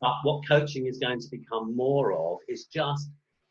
But 0.00 0.14
what 0.22 0.46
coaching 0.46 0.86
is 0.86 0.98
going 0.98 1.20
to 1.20 1.28
become 1.30 1.76
more 1.76 2.12
of 2.12 2.38
is 2.48 2.66
just 2.66 3.10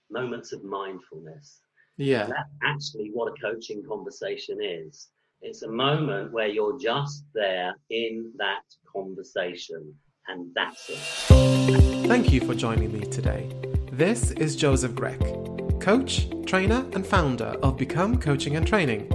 moments 0.09 0.53
of 0.53 0.63
mindfulness. 0.63 1.59
Yeah. 1.97 2.23
And 2.23 2.31
that's 2.31 2.49
actually 2.63 3.11
what 3.13 3.31
a 3.31 3.41
coaching 3.41 3.83
conversation 3.87 4.59
is. 4.61 5.09
It's 5.41 5.63
a 5.63 5.69
moment 5.69 6.31
where 6.31 6.47
you're 6.47 6.79
just 6.79 7.25
there 7.33 7.75
in 7.89 8.31
that 8.37 8.63
conversation, 8.91 9.93
and 10.27 10.49
that's 10.55 10.89
it. 10.89 12.07
Thank 12.07 12.31
you 12.31 12.41
for 12.41 12.55
joining 12.55 12.91
me 12.91 13.01
today. 13.01 13.51
This 13.91 14.31
is 14.31 14.55
Joseph 14.55 14.93
Grech, 14.93 15.81
coach, 15.81 16.27
trainer, 16.45 16.85
and 16.93 17.05
founder 17.05 17.57
of 17.61 17.77
Become 17.77 18.19
Coaching 18.19 18.55
and 18.55 18.65
Training. 18.65 19.11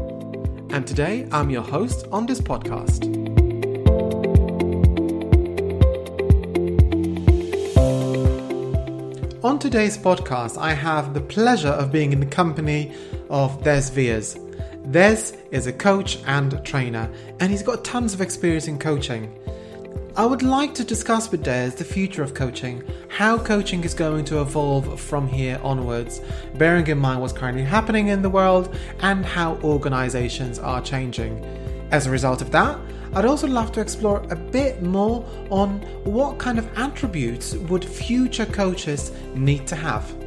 And 0.71 0.87
today 0.87 1.29
I'm 1.33 1.51
your 1.51 1.63
host 1.63 2.07
on 2.13 2.27
this 2.27 2.41
podcast. 2.41 3.22
Today's 9.63 9.97
podcast, 9.97 10.59
I 10.59 10.75
have 10.75 11.15
the 11.15 11.21
pleasure 11.21 11.69
of 11.69 11.93
being 11.93 12.13
in 12.13 12.19
the 12.19 12.27
company 12.27 12.93
of 13.31 13.63
Des 13.63 13.93
Viers. 13.93 14.35
Des 14.91 15.37
is 15.53 15.69
a 15.69 15.73
coach 15.73 16.19
and 16.27 16.61
trainer, 16.65 17.09
and 17.39 17.49
he's 17.49 17.63
got 17.63 17.85
tons 17.85 18.13
of 18.13 18.21
experience 18.21 18.67
in 18.67 18.77
coaching. 18.77 19.33
I 20.17 20.27
would 20.27 20.43
like 20.43 20.75
to 20.75 20.85
discuss 20.85 21.31
with 21.31 21.45
Des 21.45 21.71
the 21.71 21.85
future 21.85 22.25
of 22.25 22.35
coaching, 22.35 22.83
how 23.07 23.39
coaching 23.39 23.85
is 23.85 23.95
going 23.95 24.25
to 24.25 24.41
evolve 24.41 25.01
from 25.01 25.29
here 25.29 25.61
onwards, 25.63 26.21
bearing 26.57 26.89
in 26.89 26.99
mind 26.99 27.21
what's 27.21 27.33
currently 27.33 27.63
happening 27.63 28.09
in 28.09 28.21
the 28.21 28.31
world 28.31 28.77
and 28.99 29.25
how 29.25 29.59
organizations 29.63 30.59
are 30.59 30.83
changing. 30.83 31.39
As 31.93 32.09
a 32.09 32.11
result 32.11 32.43
of 32.43 32.51
that, 32.51 32.81
I'd 33.15 33.27
also 33.27 33.47
love 33.47 33.73
to 33.73 33.81
explore 33.81 34.25
a 34.31 34.37
bit 34.37 34.83
more 34.83 35.25
on 35.51 35.83
what 36.05 36.39
kind 36.39 36.59
of 36.59 36.67
attributes 36.79 37.55
would 37.55 37.85
future 37.85 38.47
coaches 38.47 39.13
need 39.35 39.67
to 39.67 39.77
have. 39.77 40.22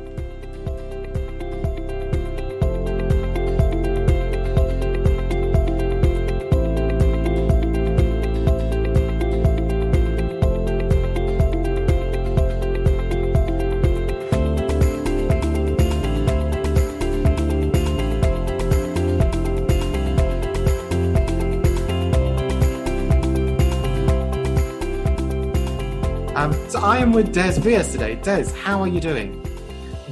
With 27.16 27.33
Des 27.33 27.58
Viers 27.61 27.89
today. 27.94 28.16
Des, 28.16 28.52
how 28.52 28.81
are 28.81 28.89
you 28.89 28.99
doing? 28.99 29.41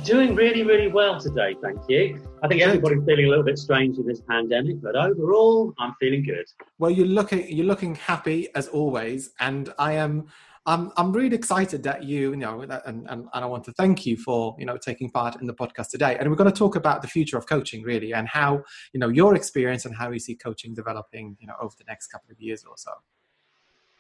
Doing 0.06 0.36
really, 0.36 0.64
really 0.64 0.88
well 0.88 1.20
today, 1.20 1.54
thank 1.62 1.78
you. 1.90 2.26
I 2.42 2.48
think 2.48 2.62
everybody's 2.62 3.04
feeling 3.06 3.26
a 3.26 3.28
little 3.28 3.44
bit 3.44 3.58
strange 3.60 3.98
in 3.98 4.08
this 4.08 4.22
pandemic, 4.22 4.82
but 4.82 4.96
overall, 4.96 5.74
I'm 5.80 5.94
feeling 6.00 6.24
good. 6.24 6.46
Well, 6.80 6.92
you're 6.92 7.06
looking 7.06 7.46
you're 7.52 7.66
looking 7.66 7.96
happy 7.96 8.48
as 8.56 8.70
always, 8.70 9.32
and 9.42 9.74
I 9.78 9.94
am. 9.94 10.28
I'm 10.66 10.94
I'm 10.96 11.12
really 11.12 11.36
excited 11.36 11.84
that 11.84 12.06
you 12.06 12.30
you 12.30 12.38
know 12.38 12.62
and, 12.62 12.72
and 12.72 13.10
and 13.10 13.28
I 13.34 13.46
want 13.48 13.66
to 13.66 13.74
thank 13.74 14.06
you 14.06 14.16
for 14.16 14.56
you 14.58 14.66
know 14.66 14.78
taking 14.78 15.10
part 15.10 15.42
in 15.42 15.48
the 15.48 15.54
podcast 15.54 15.90
today. 15.90 16.16
And 16.18 16.30
we're 16.30 16.38
going 16.38 16.52
to 16.52 16.58
talk 16.58 16.78
about 16.78 17.02
the 17.02 17.10
future 17.10 17.38
of 17.38 17.46
coaching 17.48 17.84
really, 17.84 18.14
and 18.14 18.30
how 18.30 18.64
you 18.94 19.00
know 19.02 19.10
your 19.10 19.36
experience 19.36 19.84
and 19.84 19.94
how 19.94 20.10
you 20.12 20.20
see 20.20 20.36
coaching 20.36 20.74
developing 20.74 21.36
you 21.42 21.48
know 21.48 21.56
over 21.60 21.76
the 21.78 21.86
next 21.86 22.08
couple 22.08 22.32
of 22.32 22.40
years 22.40 22.64
or 22.64 22.76
so. 22.78 22.92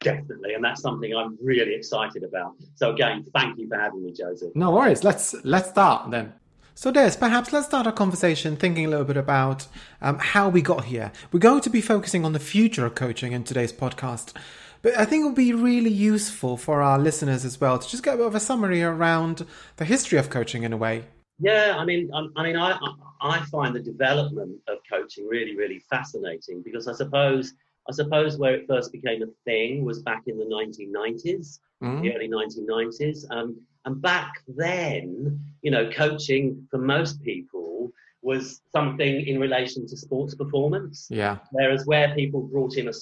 Definitely, 0.03 0.53
and 0.53 0.63
that's 0.63 0.81
something 0.81 1.13
I'm 1.15 1.37
really 1.41 1.73
excited 1.75 2.23
about. 2.23 2.55
So 2.75 2.91
again, 2.91 3.25
thank 3.33 3.57
you 3.57 3.67
for 3.67 3.77
having 3.77 4.03
me, 4.03 4.11
Joseph. 4.11 4.55
No 4.55 4.71
worries. 4.71 5.03
Let's 5.03 5.33
let's 5.43 5.69
start 5.69 6.11
then. 6.11 6.33
So, 6.75 6.91
Des, 6.91 7.17
perhaps 7.19 7.53
let's 7.53 7.67
start 7.67 7.85
our 7.85 7.93
conversation 7.93 8.55
thinking 8.55 8.85
a 8.85 8.89
little 8.89 9.05
bit 9.05 9.15
about 9.15 9.67
um, 10.01 10.17
how 10.17 10.49
we 10.49 10.63
got 10.63 10.85
here. 10.85 11.11
We're 11.31 11.39
going 11.39 11.61
to 11.61 11.69
be 11.69 11.81
focusing 11.81 12.25
on 12.25 12.33
the 12.33 12.39
future 12.39 12.83
of 12.83 12.95
coaching 12.95 13.31
in 13.31 13.43
today's 13.43 13.71
podcast, 13.71 14.35
but 14.81 14.97
I 14.97 15.05
think 15.05 15.21
it 15.21 15.25
would 15.27 15.35
be 15.35 15.53
really 15.53 15.91
useful 15.91 16.57
for 16.57 16.81
our 16.81 16.97
listeners 16.97 17.45
as 17.45 17.61
well 17.61 17.77
to 17.77 17.87
just 17.87 18.01
get 18.01 18.15
a 18.15 18.17
bit 18.17 18.25
of 18.25 18.33
a 18.33 18.39
summary 18.39 18.81
around 18.81 19.45
the 19.75 19.85
history 19.85 20.17
of 20.17 20.31
coaching 20.31 20.63
in 20.63 20.73
a 20.73 20.77
way. 20.77 21.03
Yeah, 21.39 21.75
I 21.77 21.85
mean, 21.85 22.09
I, 22.11 22.25
I 22.35 22.43
mean, 22.43 22.55
I, 22.55 22.71
I 22.71 22.93
I 23.23 23.39
find 23.45 23.73
the 23.73 23.79
development 23.79 24.59
of 24.67 24.79
coaching 24.91 25.27
really, 25.27 25.55
really 25.55 25.79
fascinating 25.89 26.61
because 26.61 26.87
I 26.87 26.93
suppose, 26.93 27.53
I 27.89 27.91
suppose 27.91 28.37
where 28.37 28.55
it 28.55 28.67
first 28.67 28.91
became 28.91 29.21
a 29.23 29.27
thing 29.45 29.83
was 29.83 30.01
back 30.01 30.23
in 30.27 30.37
the 30.37 30.45
1990s, 30.45 31.59
Mm? 31.81 32.01
the 32.01 32.15
early 32.15 32.29
1990s, 32.29 33.25
um, 33.29 33.59
and 33.83 34.01
back 34.01 34.31
then, 34.47 35.37
you 35.63 35.71
know, 35.71 35.89
coaching 35.91 36.65
for 36.71 36.77
most 36.77 37.21
people 37.21 37.91
was 38.21 38.61
something 38.71 39.27
in 39.27 39.37
relation 39.37 39.85
to 39.85 39.97
sports 39.97 40.33
performance. 40.33 41.07
Yeah, 41.11 41.39
Whereas 41.51 41.85
where 41.85 42.15
people 42.15 42.41
brought 42.41 42.77
in 42.77 42.87
a 42.87 42.93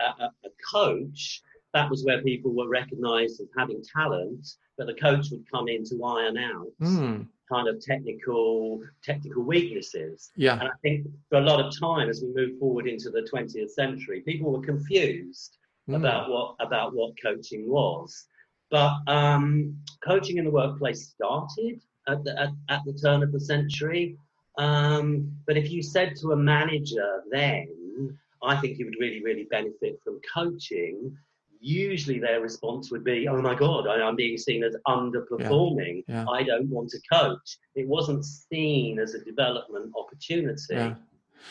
a 0.00 0.50
coach, 0.70 1.40
that 1.72 1.88
was 1.88 2.04
where 2.04 2.22
people 2.22 2.52
were 2.52 2.68
recognised 2.68 3.40
as 3.40 3.48
having 3.56 3.82
talent, 3.96 4.46
but 4.76 4.86
the 4.86 4.94
coach 4.94 5.30
would 5.30 5.50
come 5.50 5.68
in 5.68 5.84
to 5.84 6.04
iron 6.04 6.36
out 6.36 6.68
mm. 6.80 7.26
kind 7.48 7.68
of 7.68 7.80
technical 7.80 8.80
technical 9.02 9.42
weaknesses. 9.42 10.30
yeah, 10.36 10.58
And 10.60 10.68
I 10.68 10.76
think 10.82 11.06
for 11.28 11.38
a 11.38 11.42
lot 11.42 11.64
of 11.64 11.78
time, 11.78 12.08
as 12.08 12.22
we 12.22 12.28
move 12.34 12.58
forward 12.58 12.86
into 12.86 13.10
the 13.10 13.26
20th 13.32 13.70
century, 13.70 14.20
people 14.20 14.52
were 14.52 14.60
confused 14.62 15.56
Mm. 15.88 15.96
about 15.96 16.28
what 16.28 16.56
about 16.58 16.94
what 16.94 17.12
coaching 17.22 17.70
was. 17.70 18.26
But 18.72 18.96
um, 19.06 19.76
coaching 20.04 20.38
in 20.38 20.44
the 20.44 20.50
workplace 20.50 21.10
started 21.10 21.80
at 22.08 22.24
the, 22.24 22.36
at, 22.40 22.50
at 22.68 22.84
the 22.84 22.92
turn 22.92 23.22
of 23.22 23.30
the 23.30 23.38
century. 23.38 24.16
Um, 24.58 25.30
but 25.46 25.56
if 25.56 25.70
you 25.70 25.82
said 25.82 26.16
to 26.16 26.32
a 26.32 26.36
manager 26.36 27.22
then, 27.30 28.18
I 28.42 28.56
think 28.56 28.78
you 28.78 28.86
would 28.86 28.96
really, 28.98 29.22
really 29.22 29.44
benefit 29.44 30.00
from 30.02 30.20
coaching, 30.34 31.16
usually 31.60 32.18
their 32.18 32.40
response 32.40 32.90
would 32.90 33.04
be, 33.04 33.28
oh 33.28 33.40
my 33.40 33.54
God, 33.54 33.86
I, 33.86 34.00
I'm 34.02 34.16
being 34.16 34.36
seen 34.36 34.62
as 34.64 34.76
underperforming. 34.86 36.04
Yeah. 36.08 36.24
I 36.28 36.42
don't 36.42 36.68
want 36.68 36.90
to 36.90 36.98
coach. 37.12 37.58
It 37.74 37.86
wasn't 37.88 38.24
seen 38.24 38.98
as 38.98 39.14
a 39.14 39.24
development 39.24 39.92
opportunity. 39.96 40.62
yeah. 40.74 40.94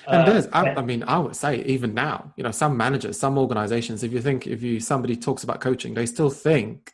And 0.07 0.23
Uh, 0.23 0.25
there's, 0.25 0.47
I. 0.47 0.73
I 0.75 0.81
mean, 0.81 1.03
I 1.03 1.17
would 1.19 1.35
say 1.35 1.63
even 1.63 1.94
now, 1.94 2.33
you 2.35 2.44
know, 2.44 2.51
some 2.51 2.75
managers, 2.75 3.17
some 3.19 3.38
organizations, 3.38 4.03
if 4.03 4.11
you 4.11 4.21
think, 4.21 4.45
if 4.47 4.61
you 4.61 4.79
somebody 4.79 5.15
talks 5.15 5.44
about 5.44 5.61
coaching, 5.61 5.94
they 5.94 6.05
still 6.05 6.29
think 6.29 6.91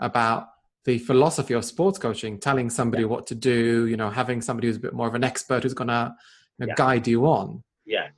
about 0.00 0.48
the 0.84 0.98
philosophy 0.98 1.54
of 1.54 1.64
sports 1.64 1.98
coaching, 1.98 2.38
telling 2.38 2.68
somebody 2.70 3.04
what 3.04 3.26
to 3.28 3.34
do, 3.34 3.86
you 3.86 3.96
know, 3.96 4.10
having 4.10 4.42
somebody 4.42 4.66
who's 4.68 4.76
a 4.76 4.80
bit 4.80 4.92
more 4.94 5.06
of 5.06 5.14
an 5.14 5.24
expert 5.24 5.62
who's 5.62 5.74
going 5.74 5.88
to 5.88 6.14
you 6.58 6.66
know, 6.66 6.70
Yeah. 6.70 6.74
guide 6.76 7.06
you 7.06 7.26
on. 7.26 7.62
Yeah. 7.86 8.08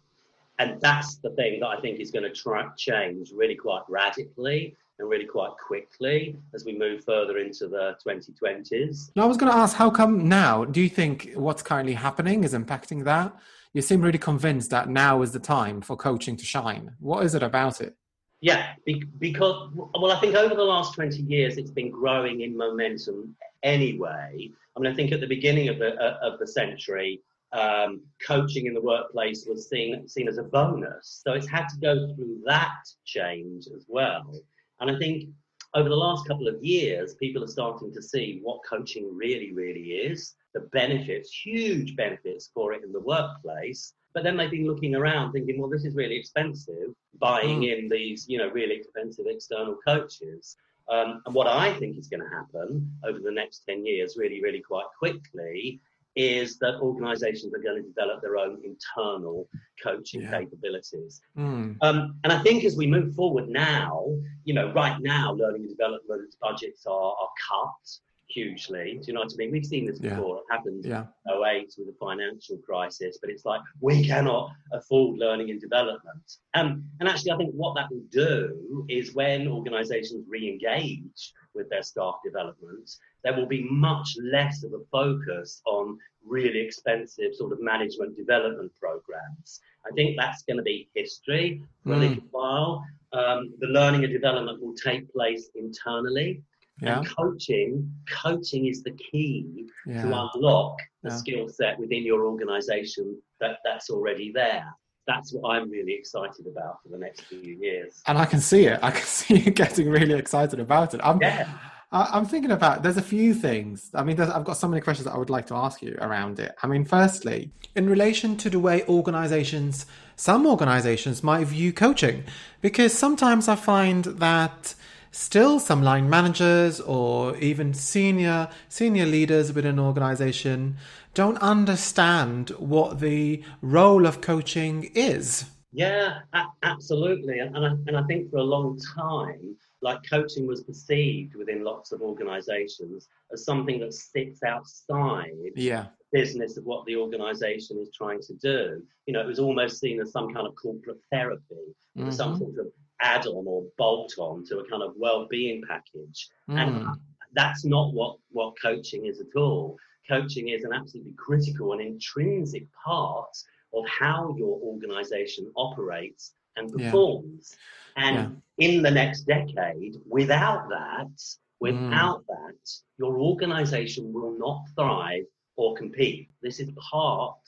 And 0.58 0.80
that's 0.80 1.16
the 1.16 1.30
thing 1.30 1.60
that 1.60 1.66
I 1.66 1.80
think 1.80 2.00
is 2.00 2.10
going 2.10 2.24
to 2.24 2.32
try 2.32 2.66
change 2.76 3.30
really 3.34 3.54
quite 3.54 3.82
radically 3.88 4.76
and 4.98 5.08
really 5.08 5.26
quite 5.26 5.52
quickly 5.64 6.36
as 6.54 6.64
we 6.64 6.76
move 6.76 7.04
further 7.04 7.38
into 7.38 7.68
the 7.68 7.96
2020s. 8.06 9.10
Now, 9.14 9.24
I 9.24 9.26
was 9.26 9.36
going 9.36 9.52
to 9.52 9.58
ask, 9.58 9.76
how 9.76 9.90
come 9.90 10.28
now? 10.28 10.64
Do 10.64 10.80
you 10.80 10.88
think 10.88 11.32
what's 11.34 11.62
currently 11.62 11.94
happening 11.94 12.44
is 12.44 12.54
impacting 12.54 13.04
that? 13.04 13.36
You 13.74 13.82
seem 13.82 14.00
really 14.00 14.18
convinced 14.18 14.70
that 14.70 14.88
now 14.88 15.20
is 15.20 15.32
the 15.32 15.38
time 15.38 15.82
for 15.82 15.96
coaching 15.96 16.36
to 16.36 16.44
shine. 16.46 16.94
What 16.98 17.24
is 17.26 17.34
it 17.34 17.42
about 17.42 17.82
it? 17.82 17.94
Yeah, 18.40 18.72
be, 18.86 19.04
because, 19.18 19.70
well, 19.74 20.12
I 20.12 20.20
think 20.20 20.34
over 20.34 20.54
the 20.54 20.62
last 20.62 20.94
20 20.94 21.22
years, 21.22 21.58
it's 21.58 21.70
been 21.70 21.90
growing 21.90 22.40
in 22.40 22.56
momentum 22.56 23.34
anyway. 23.62 24.50
I 24.76 24.80
mean, 24.80 24.92
I 24.92 24.94
think 24.94 25.12
at 25.12 25.20
the 25.20 25.26
beginning 25.26 25.68
of 25.68 25.78
the, 25.78 25.94
uh, 25.96 26.18
of 26.22 26.38
the 26.38 26.46
century, 26.46 27.20
um, 27.52 28.02
coaching 28.26 28.66
in 28.66 28.74
the 28.74 28.80
workplace 28.80 29.46
was 29.46 29.68
seen, 29.68 30.08
seen 30.08 30.28
as 30.28 30.38
a 30.38 30.42
bonus. 30.42 31.22
So 31.24 31.32
it's 31.32 31.48
had 31.48 31.68
to 31.68 31.78
go 31.80 32.14
through 32.14 32.42
that 32.46 32.84
change 33.04 33.66
as 33.74 33.86
well. 33.88 34.32
And 34.80 34.90
I 34.90 34.98
think 34.98 35.30
over 35.74 35.88
the 35.88 35.96
last 35.96 36.26
couple 36.26 36.48
of 36.48 36.62
years, 36.62 37.14
people 37.14 37.44
are 37.44 37.48
starting 37.48 37.92
to 37.92 38.02
see 38.02 38.40
what 38.42 38.60
coaching 38.68 39.10
really, 39.14 39.52
really 39.52 39.90
is, 39.90 40.34
the 40.54 40.60
benefits, 40.72 41.30
huge 41.30 41.96
benefits 41.96 42.50
for 42.52 42.72
it 42.72 42.82
in 42.82 42.92
the 42.92 43.00
workplace. 43.00 43.92
But 44.14 44.24
then 44.24 44.36
they've 44.36 44.50
been 44.50 44.66
looking 44.66 44.94
around 44.94 45.32
thinking, 45.32 45.60
well, 45.60 45.68
this 45.68 45.84
is 45.84 45.94
really 45.94 46.16
expensive, 46.16 46.94
buying 47.18 47.64
in 47.64 47.88
these, 47.90 48.26
you 48.28 48.38
know, 48.38 48.48
really 48.48 48.74
expensive 48.76 49.26
external 49.28 49.76
coaches. 49.86 50.56
Um, 50.88 51.20
and 51.26 51.34
what 51.34 51.46
I 51.46 51.74
think 51.74 51.98
is 51.98 52.08
going 52.08 52.22
to 52.22 52.34
happen 52.34 52.90
over 53.04 53.18
the 53.18 53.30
next 53.30 53.64
10 53.68 53.84
years, 53.84 54.16
really, 54.16 54.40
really 54.42 54.60
quite 54.60 54.86
quickly, 54.98 55.80
is 56.16 56.58
that 56.58 56.74
organizations 56.80 57.52
are 57.54 57.62
going 57.62 57.82
to 57.82 57.88
develop 57.88 58.22
their 58.22 58.38
own 58.38 58.58
internal 58.64 59.46
coaching 59.82 60.22
Yeah. 60.22 60.40
capabilities. 60.40 61.20
Mm, 61.36 61.76
Um, 61.82 62.18
and 62.24 62.32
I 62.32 62.42
think 62.42 62.64
as 62.64 62.74
we 62.76 62.86
move 62.86 63.14
forward 63.14 63.48
now, 63.48 64.06
you 64.44 64.54
know, 64.54 64.72
right 64.72 64.98
now, 65.00 65.34
learning 65.34 65.62
and 65.62 65.70
development 65.70 66.34
budgets 66.40 66.86
are, 66.86 66.92
are 67.22 67.28
cut. 67.48 67.98
Hugely. 68.28 68.98
Do 69.00 69.06
you 69.06 69.12
know 69.14 69.20
what 69.20 69.32
I 69.32 69.36
mean? 69.36 69.50
We've 69.52 69.64
seen 69.64 69.86
this 69.86 70.00
Yeah. 70.00 70.16
before. 70.16 70.38
It 70.38 70.44
happened 70.50 70.84
Yeah. 70.84 71.06
08 71.28 71.74
with 71.78 71.86
the 71.86 71.92
financial 71.94 72.58
crisis, 72.58 73.18
but 73.20 73.30
it's 73.30 73.44
like 73.44 73.60
we 73.80 74.04
cannot 74.06 74.50
afford 74.72 75.18
learning 75.18 75.50
and 75.50 75.60
development. 75.60 76.38
Um, 76.54 76.84
and 77.00 77.08
actually, 77.08 77.32
I 77.32 77.36
think 77.36 77.52
what 77.54 77.74
that 77.76 77.90
will 77.90 78.04
do 78.10 78.84
is 78.88 79.14
when 79.14 79.46
organisations 79.48 80.24
re-engage 80.28 81.32
with 81.54 81.68
their 81.70 81.82
staff 81.82 82.16
development, 82.24 82.96
there 83.22 83.34
will 83.34 83.46
be 83.46 83.64
much 83.70 84.16
less 84.20 84.62
of 84.64 84.72
a 84.74 84.80
focus 84.90 85.62
on 85.66 85.98
really 86.24 86.58
expensive 86.60 87.34
sort 87.34 87.52
of 87.52 87.60
management 87.62 88.16
development 88.16 88.72
programs. 88.80 89.60
I 89.86 89.90
think 89.94 90.16
that's 90.16 90.42
going 90.42 90.56
to 90.56 90.62
be 90.64 90.88
history 90.94 91.62
for 91.84 91.92
a 91.92 91.96
Mm. 91.96 92.00
little 92.00 92.24
while. 92.32 92.84
Um, 93.12 93.54
the 93.60 93.68
learning 93.68 94.02
and 94.04 94.12
development 94.12 94.60
will 94.60 94.74
take 94.74 95.10
place 95.12 95.48
internally. 95.54 96.42
Yeah. 96.80 96.98
And 96.98 97.08
coaching, 97.16 97.90
coaching 98.10 98.66
is 98.66 98.82
the 98.82 98.92
key 98.92 99.66
to 99.86 100.06
unlock 100.34 100.76
the 101.02 101.10
Yeah. 101.10 101.16
skill 101.16 101.48
set 101.48 101.78
within 101.78 102.04
your 102.04 102.26
organization 102.26 103.16
that, 103.40 103.58
that's 103.64 103.88
already 103.90 104.30
there. 104.32 104.64
That's 105.06 105.32
what 105.32 105.48
I'm 105.54 105.70
really 105.70 105.94
excited 105.94 106.46
about 106.46 106.82
for 106.82 106.88
the 106.90 106.98
next 106.98 107.20
few 107.22 107.38
years. 107.40 108.02
And 108.06 108.18
I 108.18 108.26
can 108.26 108.40
see 108.40 108.66
it. 108.66 108.78
I 108.82 108.90
can 108.90 109.04
see 109.04 109.36
you 109.38 109.50
getting 109.52 109.88
really 109.88 110.14
excited 110.14 110.60
about 110.60 110.92
it. 110.94 111.00
I'm, 111.02 111.20
Yeah. 111.22 111.48
I- 111.92 112.10
I'm 112.12 112.26
thinking 112.26 112.50
about. 112.50 112.82
There's 112.82 112.96
a 112.96 113.02
few 113.02 113.32
things. 113.32 113.90
I 113.94 114.02
mean, 114.02 114.20
I've 114.20 114.44
got 114.44 114.56
so 114.56 114.66
many 114.68 114.80
questions 114.82 115.04
that 115.06 115.14
I 115.14 115.18
would 115.18 115.30
like 115.30 115.46
to 115.46 115.54
ask 115.54 115.80
you 115.80 115.96
around 116.00 116.40
it. 116.40 116.52
I 116.62 116.66
mean, 116.66 116.84
firstly, 116.84 117.52
in 117.76 117.88
relation 117.88 118.36
to 118.38 118.50
the 118.50 118.58
way 118.58 118.84
organizations, 118.88 119.86
some 120.16 120.46
organizations 120.46 121.22
might 121.22 121.46
view 121.46 121.72
coaching, 121.72 122.24
because 122.60 122.92
sometimes 122.92 123.46
I 123.48 123.54
find 123.54 124.04
that 124.04 124.74
still 125.10 125.58
some 125.60 125.82
line 125.82 126.08
managers 126.10 126.80
or 126.80 127.36
even 127.38 127.74
senior 127.74 128.48
senior 128.68 129.06
leaders 129.06 129.52
within 129.52 129.78
an 129.78 129.78
organization 129.78 130.76
don't 131.14 131.38
understand 131.38 132.50
what 132.50 133.00
the 133.00 133.42
role 133.62 134.06
of 134.06 134.20
coaching 134.20 134.90
is. 134.94 135.46
Yeah, 135.72 136.20
absolutely. 136.62 137.38
And, 137.38 137.56
and, 137.56 137.66
I, 137.66 137.70
and 137.86 137.96
I 137.96 138.02
think 138.04 138.30
for 138.30 138.38
a 138.38 138.42
long 138.42 138.78
time, 138.94 139.56
like 139.82 139.98
coaching 140.08 140.46
was 140.46 140.62
perceived 140.64 141.34
within 141.34 141.62
lots 141.64 141.92
of 141.92 142.00
organizations 142.00 143.08
as 143.32 143.44
something 143.44 143.80
that 143.80 143.92
sits 143.92 144.42
outside 144.42 145.32
Yeah. 145.54 145.86
business 146.12 146.56
of 146.56 146.64
what 146.64 146.86
the 146.86 146.96
organization 146.96 147.78
is 147.78 147.90
trying 147.94 148.20
to 148.22 148.34
do. 148.34 148.82
You 149.06 149.12
know, 149.12 149.20
it 149.20 149.26
was 149.26 149.38
almost 149.38 149.80
seen 149.80 150.00
as 150.00 150.12
some 150.12 150.32
kind 150.32 150.46
of 150.46 150.54
corporate 150.54 151.00
therapy, 151.10 151.74
Mhm. 151.96 152.12
some 152.12 152.38
sort 152.38 152.58
of 152.58 152.66
add 153.00 153.26
on 153.26 153.44
or 153.46 153.64
bolt 153.76 154.14
on 154.18 154.44
to 154.46 154.58
a 154.58 154.68
kind 154.68 154.82
of 154.82 154.94
well 154.96 155.26
being 155.28 155.62
package. 155.68 156.28
And 156.48 156.76
Mm. 156.82 157.00
that's 157.34 157.64
not 157.64 157.92
what, 157.92 158.18
what 158.30 158.54
coaching 158.60 159.06
is 159.06 159.20
at 159.20 159.34
all. 159.36 159.76
Coaching 160.08 160.48
is 160.48 160.64
an 160.64 160.72
absolutely 160.72 161.12
critical 161.14 161.72
and 161.72 161.80
intrinsic 161.80 162.66
part 162.72 163.36
of 163.74 163.84
how 163.88 164.34
your 164.38 164.58
organization 164.60 165.52
operates 165.56 166.34
and 166.56 166.70
Yeah. 166.70 166.90
performs. 166.90 167.56
And 167.96 168.40
Yeah. 168.58 168.66
in 168.68 168.82
the 168.82 168.90
next 168.90 169.22
decade, 169.22 170.00
without 170.08 170.68
that, 170.68 171.08
Mm. 171.08 171.38
without 171.60 172.26
that, 172.28 172.80
your 172.98 173.18
organization 173.18 174.12
will 174.12 174.32
not 174.38 174.62
thrive 174.76 175.26
or 175.56 175.74
compete. 175.74 176.28
This 176.42 176.60
is 176.60 176.70
part 176.90 177.40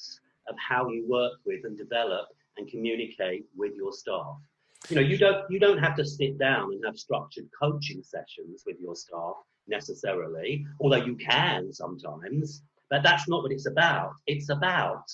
of 0.48 0.56
how 0.58 0.88
you 0.88 1.06
work 1.06 1.38
with 1.44 1.64
and 1.64 1.76
develop 1.76 2.28
and 2.56 2.68
communicate 2.68 3.46
with 3.56 3.74
your 3.74 3.92
staff. 3.92 4.38
You 4.88 4.96
know, 4.96 5.02
you 5.02 5.18
don't 5.18 5.50
you 5.50 5.58
don't 5.58 5.78
have 5.78 5.96
to 5.96 6.04
sit 6.04 6.38
down 6.38 6.72
and 6.72 6.82
have 6.86 6.98
structured 6.98 7.48
coaching 7.60 8.02
sessions 8.02 8.62
with 8.66 8.76
your 8.80 8.96
staff 8.96 9.34
necessarily, 9.66 10.66
although 10.80 11.04
you 11.04 11.14
can 11.16 11.72
sometimes. 11.72 12.62
But 12.90 13.02
that's 13.02 13.28
not 13.28 13.42
what 13.42 13.52
it's 13.52 13.66
about. 13.66 14.14
It's 14.26 14.48
about 14.48 15.04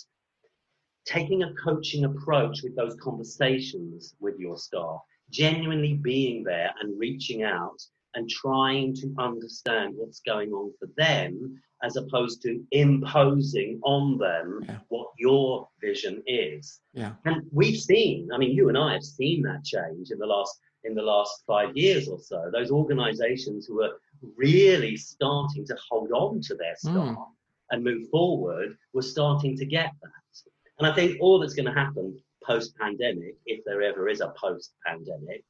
taking 1.07 1.43
a 1.43 1.53
coaching 1.55 2.05
approach 2.05 2.63
with 2.63 2.77
those 2.77 2.95
conversations 3.03 4.15
with 4.21 4.39
your 4.39 4.57
staff, 4.57 5.01
genuinely 5.31 5.95
being 5.95 6.45
there 6.45 6.73
and 6.81 6.99
reaching 6.99 7.43
out 7.43 7.83
and 8.15 8.29
trying 8.29 8.95
to 8.95 9.13
understand 9.19 9.95
what's 9.97 10.21
going 10.21 10.51
on 10.53 10.73
for 10.79 10.89
them 10.97 11.61
as 11.83 11.97
opposed 11.97 12.41
to 12.43 12.65
imposing 12.71 13.79
on 13.83 14.17
them 14.19 14.65
Yeah. 14.67 14.79
what 14.89 15.09
your 15.19 15.69
vision 15.81 16.23
is. 16.27 16.81
Yeah. 16.95 17.15
And 17.25 17.43
we've 17.53 17.77
seen, 17.79 18.31
I 18.33 18.39
mean, 18.39 18.53
you 18.53 18.69
and 18.69 18.79
I 18.79 18.93
have 18.95 19.03
seen 19.05 19.43
that 19.43 19.65
change 19.65 20.11
in 20.11 20.19
the 20.19 20.27
last 20.27 20.59
in 20.87 20.95
the 20.95 21.03
last 21.03 21.43
five 21.47 21.75
years 21.75 22.09
or 22.09 22.19
so. 22.19 22.51
Those 22.53 22.71
organizations 22.71 23.65
who 23.67 23.83
are 23.83 23.99
really 24.37 24.99
starting 24.99 25.65
to 25.67 25.75
hold 25.89 26.13
on 26.13 26.43
to 26.43 26.55
their 26.57 26.77
staff 26.77 27.17
Mm. 27.17 27.27
and 27.71 27.83
move 27.83 28.07
forward 28.11 28.77
were 28.93 29.01
starting 29.01 29.57
to 29.57 29.65
get 29.65 29.91
that. 30.03 30.51
And 30.79 30.87
I 30.87 30.95
think 30.95 31.17
all 31.23 31.39
that's 31.39 31.55
going 31.55 31.67
to 31.73 31.73
happen 31.73 32.19
post 32.45 32.77
pandemic, 32.77 33.37
if 33.47 33.65
there 33.65 33.81
ever 33.81 34.09
is 34.11 34.21
a 34.21 34.35
post 34.39 34.75
pandemic, 34.85 35.43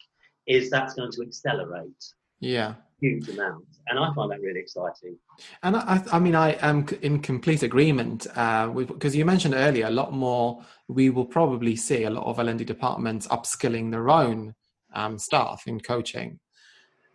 is 0.47 0.71
that's 0.71 0.95
going 0.95 1.11
to 1.11 1.23
accelerate 1.23 2.05
Yeah. 2.44 2.75
huge 3.00 3.29
amounts. 3.29 3.81
And 3.88 3.99
I 3.99 4.12
find 4.14 4.31
that 4.31 4.41
really 4.41 4.61
exciting. 4.61 5.19
And 5.62 5.76
I, 5.76 6.02
I 6.11 6.19
mean, 6.19 6.35
I 6.35 6.52
am 6.61 6.87
in 7.02 7.20
complete 7.20 7.62
agreement 7.62 8.26
uh, 8.37 8.70
with 8.73 8.88
because 8.88 9.14
you 9.14 9.25
mentioned 9.25 9.55
earlier 9.55 9.87
a 9.87 9.91
lot 9.91 10.12
more. 10.12 10.62
We 10.88 11.11
will 11.11 11.26
probably 11.26 11.76
see 11.76 12.05
a 12.05 12.11
lot 12.11 12.26
of 12.26 12.38
L&D 12.38 12.64
departments 12.64 13.26
upskilling 13.29 13.91
their 13.91 14.08
own 14.08 14.55
um, 14.94 15.19
staff 15.19 15.64
in 15.67 15.81
coaching, 15.81 16.38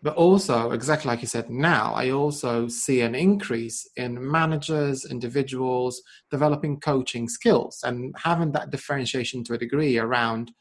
but 0.02 0.14
also 0.14 0.70
exactly 0.70 1.08
like 1.08 1.22
you 1.22 1.28
said. 1.28 1.50
Now, 1.50 1.92
I 1.94 2.10
also 2.10 2.68
see 2.68 3.00
an 3.00 3.14
increase 3.14 3.88
in 3.96 4.30
managers, 4.30 5.04
individuals 5.04 6.02
developing 6.30 6.78
coaching 6.80 7.28
skills 7.28 7.80
and 7.82 8.14
having 8.16 8.52
that 8.52 8.70
differentiation 8.70 9.42
to 9.44 9.54
a 9.54 9.58
degree 9.58 9.98
around. 9.98 10.52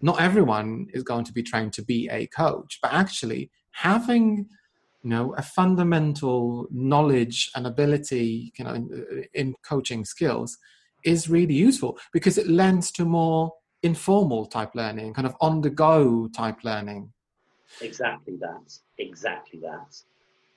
Not 0.00 0.20
everyone 0.20 0.86
is 0.94 1.02
going 1.02 1.24
to 1.24 1.32
be 1.32 1.42
trained 1.42 1.72
to 1.74 1.82
be 1.82 2.08
a 2.10 2.28
coach, 2.28 2.78
but 2.80 2.92
actually 2.92 3.50
having 3.78 4.46
you 5.02 5.10
know 5.10 5.34
a 5.36 5.42
fundamental 5.42 6.66
knowledge 6.70 7.50
and 7.54 7.66
ability 7.66 8.52
you 8.58 8.64
know 8.64 8.74
in, 8.74 8.84
in 9.34 9.54
coaching 9.64 10.04
skills 10.04 10.58
is 11.04 11.30
really 11.30 11.54
useful 11.54 11.96
because 12.12 12.36
it 12.38 12.48
lends 12.48 12.90
to 12.90 13.04
more 13.04 13.52
informal 13.82 14.46
type 14.46 14.74
learning 14.74 15.14
kind 15.14 15.26
of 15.26 15.34
on 15.40 15.60
the 15.60 15.70
go 15.70 16.28
type 16.34 16.64
learning 16.64 17.12
Exactly 17.80 18.36
that. 18.40 18.66
Exactly 18.98 19.60
that. 19.60 19.94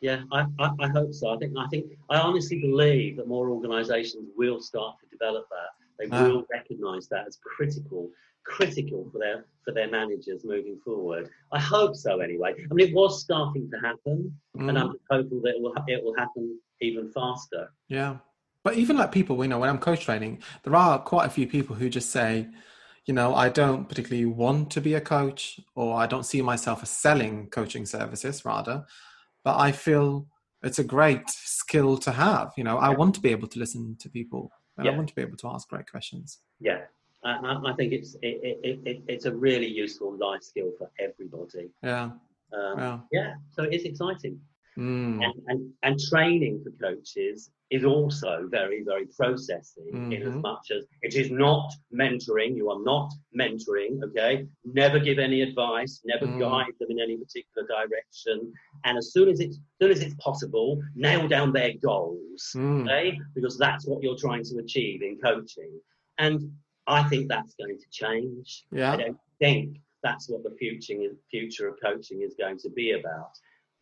Yeah, 0.02 0.24
I, 0.32 0.46
I, 0.60 0.72
I 0.80 0.88
hope 0.88 1.14
so. 1.14 1.30
I 1.36 1.38
think 1.38 1.54
I 1.56 1.68
think 1.68 1.86
I 2.10 2.18
honestly 2.18 2.60
believe 2.60 3.18
that 3.18 3.28
more 3.28 3.52
organisations 3.52 4.30
will 4.36 4.60
start 4.60 4.96
to 5.02 5.06
develop 5.16 5.46
that. 5.50 5.72
They 6.00 6.08
Ah. 6.12 6.26
will 6.26 6.44
recognise 6.52 7.08
that 7.10 7.28
as 7.28 7.38
critical, 7.46 8.10
critical 8.44 9.10
for 9.12 9.20
their 9.20 9.46
for 9.66 9.74
their 9.74 9.90
managers 9.90 10.44
moving 10.44 10.80
forward. 10.84 11.30
I 11.52 11.60
hope 11.60 11.96
so. 11.96 12.20
Anyway, 12.20 12.54
I 12.70 12.74
mean, 12.74 12.90
it 12.90 12.96
was 12.96 13.22
starting 13.22 13.70
to 13.72 13.78
happen, 13.80 14.34
and 14.56 14.78
Mm, 14.78 14.82
I'm 14.82 14.96
hopeful 15.10 15.42
that 15.42 15.56
it 15.56 15.62
will 15.62 15.74
it 15.88 16.04
will 16.04 16.16
happen 16.18 16.60
even 16.82 17.12
faster. 17.12 17.72
yeah 17.90 18.18
but 18.64 18.76
even 18.76 18.96
like 18.98 19.12
people 19.12 19.36
you 19.44 19.48
know 19.50 19.60
when 19.60 19.70
i'm 19.70 19.78
coach 19.78 20.06
training 20.06 20.42
there 20.64 20.76
are 20.76 20.98
quite 21.00 21.26
a 21.26 21.30
few 21.30 21.46
people 21.48 21.76
who 21.76 21.90
just 21.90 22.10
say 22.12 22.48
you 23.06 23.14
know 23.14 23.34
i 23.36 23.48
don't 23.50 23.88
particularly 23.90 24.26
want 24.26 24.72
to 24.72 24.82
be 24.82 24.94
a 24.96 25.02
coach 25.02 25.60
or 25.76 25.96
i 25.96 26.06
don't 26.08 26.26
see 26.26 26.42
myself 26.42 26.82
as 26.84 26.90
selling 26.90 27.48
coaching 27.50 27.86
services 27.86 28.46
rather 28.46 28.84
but 29.44 29.58
i 29.58 29.72
feel 29.72 30.28
it's 30.64 30.80
a 30.80 30.84
great 30.84 31.28
skill 31.30 31.98
to 31.98 32.12
have 32.12 32.52
you 32.58 32.64
know 32.64 32.78
i 32.78 32.90
Yeah. 32.90 32.98
want 32.98 33.14
to 33.16 33.22
be 33.22 33.30
able 33.30 33.48
to 33.48 33.60
listen 33.60 33.96
to 34.00 34.10
people 34.10 34.52
and 34.78 34.88
i 34.88 34.92
want 34.92 35.08
to 35.10 35.16
be 35.16 35.22
able 35.22 35.38
to 35.38 35.48
ask 35.48 35.68
great 35.68 35.90
questions 35.90 36.40
Yeah, 36.60 36.82
I, 37.24 37.32
I- 37.50 37.72
I 37.72 37.74
think 37.74 37.94
it's 37.94 38.16
it, 38.22 38.40
it, 38.50 38.60
it, 38.64 38.80
it, 38.86 39.04
it's 39.08 39.26
a 39.26 39.34
really 39.36 39.68
useful 39.68 40.18
life 40.18 40.44
skill 40.44 40.72
for 40.78 40.90
everybody. 41.00 41.70
yeah 41.84 42.12
Um, 42.58 42.78
yeah 42.80 42.98
yeah, 43.12 43.34
so 43.56 43.64
it 43.64 43.74
is 43.74 43.84
exciting. 43.84 44.40
mm, 44.78 45.20
and, 45.26 45.34
and, 45.48 45.60
and 45.84 46.00
training 46.12 46.56
for 46.64 46.72
coaches 46.88 47.52
is 47.70 47.84
also 47.86 48.32
very, 48.50 48.80
very 48.92 49.06
processing 49.20 49.94
in 50.14 50.22
as 50.30 50.34
Mhm. 50.36 50.42
much 50.50 50.66
as 50.78 50.82
it 51.08 51.14
is 51.22 51.30
not 51.32 51.68
mentoring. 52.02 52.52
You 52.60 52.70
are 52.74 52.82
not 52.94 53.10
mentoring, 53.42 53.94
okay? 54.08 54.34
Never 54.82 55.00
give 55.08 55.20
any 55.20 55.40
advice, 55.50 55.94
never 56.14 56.28
Mm. 56.28 56.40
guide 56.46 56.74
them 56.80 56.90
in 56.96 57.00
any 57.08 57.16
particular 57.24 57.64
direction. 57.76 58.38
And 58.86 58.94
as 59.02 59.08
soon 59.14 59.28
as 59.34 59.40
it's, 59.46 59.58
as 59.58 59.78
soon 59.82 59.92
as 59.96 60.02
it's 60.06 60.16
possible, 60.30 60.70
nail 60.96 61.24
down 61.36 61.48
their 61.54 61.74
goals, 61.90 62.42
mm, 62.56 62.82
okay? 62.84 63.06
Because 63.38 63.56
that's 63.66 63.86
what 63.88 64.02
you're 64.04 64.22
trying 64.26 64.44
to 64.50 64.56
achieve 64.66 65.00
in 65.10 65.14
coaching. 65.30 65.74
And 66.26 66.38
I 66.88 67.04
think 67.04 67.28
that's 67.28 67.56
going 67.56 67.78
to 67.78 67.90
change. 67.92 68.66
I 68.94 68.98
don't 68.98 69.18
think 69.40 69.78
that's 70.04 70.30
what 70.30 70.44
the 70.44 70.56
future 70.58 70.96
future 71.30 71.68
of 71.68 71.76
coaching 71.82 72.22
is 72.22 72.36
going 72.40 72.58
to 72.60 72.70
be 72.70 72.92
about. 72.92 73.32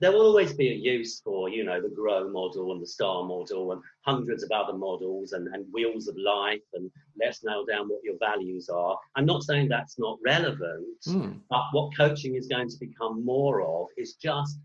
There 0.02 0.14
will 0.14 0.22
always 0.22 0.54
be 0.54 0.70
a 0.70 0.74
use 0.74 1.20
for, 1.20 1.50
you 1.50 1.66
know, 1.66 1.82
the 1.82 1.90
grow 1.90 2.30
model 2.30 2.72
and 2.72 2.82
the 2.82 2.88
star 2.88 3.24
model 3.26 3.74
and 3.74 3.82
hundreds 4.02 4.44
of 4.44 4.52
other 4.52 4.78
models 4.78 5.34
and, 5.34 5.54
and 5.54 5.66
wheels 5.74 6.08
of 6.08 6.16
life 6.18 6.62
and 6.74 6.90
let's 7.22 7.44
nail 7.44 7.66
down 7.66 7.90
what 7.90 8.04
your 8.04 8.16
values 8.18 8.70
are. 8.70 8.98
I'm 9.16 9.26
not 9.26 9.44
saying 9.44 9.68
that's 9.68 10.00
not 10.00 10.18
relevant, 10.26 11.02
mm, 11.06 11.38
but 11.50 11.64
what 11.74 11.98
coaching 11.98 12.36
is 12.36 12.48
going 12.48 12.70
to 12.70 12.78
become 12.80 13.26
more 13.26 13.62
of 13.62 13.88
is 13.98 14.14
just 14.14 14.60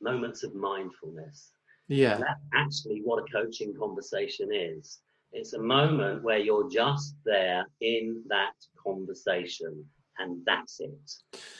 moments 0.00 0.42
of 0.42 0.56
mindfulness. 0.56 1.52
Yeah. 1.86 2.16
That's 2.16 2.42
actually 2.54 3.02
what 3.04 3.22
a 3.22 3.32
coaching 3.32 3.74
conversation 3.78 4.48
is. 4.52 4.98
It's 5.32 5.52
a 5.52 5.60
moment 5.62 6.22
where 6.22 6.38
you're 6.38 6.68
just 6.68 7.14
there 7.24 7.64
in 7.80 8.22
that 8.28 8.52
conversation, 8.84 9.84
and 10.18 10.42
that's 10.44 10.80
it. 10.80 11.12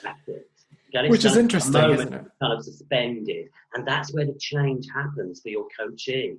That's 0.02 0.28
it. 0.28 0.48
Okay, 0.94 1.08
Which 1.08 1.24
is 1.24 1.32
kind 1.32 1.34
of 1.34 1.36
a 1.36 1.40
interesting, 1.44 1.72
moment 1.72 2.00
isn't 2.00 2.14
it? 2.14 2.26
Kind 2.42 2.52
of 2.52 2.64
suspended, 2.64 3.46
and 3.74 3.86
that's 3.86 4.12
where 4.12 4.26
the 4.26 4.36
change 4.40 4.86
happens 4.92 5.40
for 5.40 5.50
your 5.50 5.66
coachee. 5.78 6.34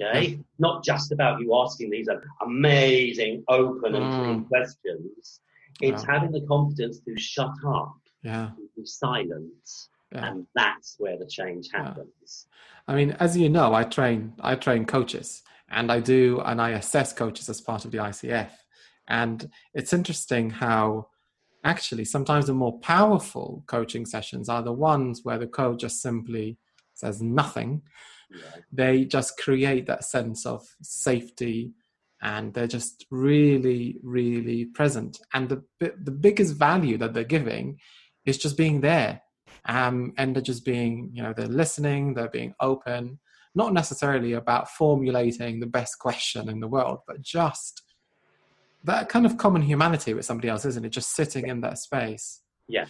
Okay, 0.00 0.38
not 0.58 0.84
just 0.84 1.10
about 1.10 1.40
you 1.40 1.56
asking 1.56 1.90
these 1.90 2.06
amazing, 2.44 3.42
open, 3.48 3.94
and 3.96 4.12
Mm. 4.12 4.48
questions. 4.48 5.40
It's 5.80 6.06
Wow. 6.06 6.14
having 6.14 6.32
the 6.32 6.42
confidence 6.46 7.00
to 7.00 7.16
shut 7.18 7.52
up, 7.66 7.96
Yeah. 8.22 8.50
to 8.56 8.68
be 8.76 8.84
silent, 8.86 9.68
Yeah. 10.12 10.28
and 10.28 10.46
that's 10.54 10.96
where 11.00 11.18
the 11.18 11.26
change 11.26 11.68
Yeah. 11.72 11.82
happens. 11.84 12.46
I 12.86 12.94
mean, 12.94 13.12
as 13.12 13.36
you 13.36 13.48
know, 13.48 13.74
I 13.74 13.82
train 13.84 14.34
I 14.40 14.54
train 14.54 14.84
coaches 14.84 15.42
and 15.70 15.90
I 15.90 16.00
do 16.00 16.40
and 16.40 16.60
I 16.60 16.70
assess 16.70 17.12
coaches 17.12 17.48
as 17.48 17.60
part 17.60 17.84
of 17.84 17.90
the 17.90 17.98
ICF. 17.98 18.50
And 19.08 19.50
it's 19.74 19.92
interesting 19.92 20.50
how 20.50 21.08
actually 21.64 22.04
sometimes 22.04 22.46
the 22.46 22.54
more 22.54 22.78
powerful 22.80 23.64
coaching 23.66 24.06
sessions 24.06 24.48
are 24.48 24.62
the 24.62 24.72
ones 24.72 25.20
where 25.24 25.38
the 25.38 25.46
coach 25.46 25.80
just 25.80 26.00
simply 26.00 26.58
says 26.94 27.20
nothing. 27.20 27.82
They 28.72 29.04
just 29.04 29.38
create 29.38 29.86
that 29.86 30.04
sense 30.04 30.46
of 30.46 30.66
safety 30.82 31.72
and 32.22 32.54
they're 32.54 32.66
just 32.66 33.06
really, 33.10 33.98
really 34.02 34.64
present. 34.64 35.20
And 35.34 35.48
the 35.48 35.62
the 35.78 36.10
biggest 36.10 36.54
value 36.54 36.98
that 36.98 37.14
they're 37.14 37.24
giving 37.24 37.78
is 38.24 38.38
just 38.38 38.56
being 38.56 38.80
there 38.80 39.22
um, 39.66 40.12
and 40.16 40.34
they're 40.34 40.42
just 40.42 40.64
being 40.64 41.10
you 41.12 41.22
know 41.22 41.32
they're 41.32 41.46
listening 41.46 42.14
they're 42.14 42.28
being 42.28 42.54
open 42.60 43.18
not 43.56 43.72
necessarily 43.72 44.34
about 44.34 44.70
formulating 44.70 45.58
the 45.58 45.66
best 45.66 45.98
question 45.98 46.48
in 46.48 46.60
the 46.60 46.68
world 46.68 46.98
but 47.06 47.20
just 47.22 47.82
that 48.84 49.08
kind 49.08 49.26
of 49.26 49.36
common 49.36 49.62
humanity 49.62 50.14
with 50.14 50.24
somebody 50.24 50.48
else 50.48 50.64
isn't 50.64 50.84
it 50.84 50.90
just 50.90 51.16
sitting 51.16 51.48
in 51.48 51.60
that 51.60 51.78
space 51.78 52.42
Yeah. 52.68 52.86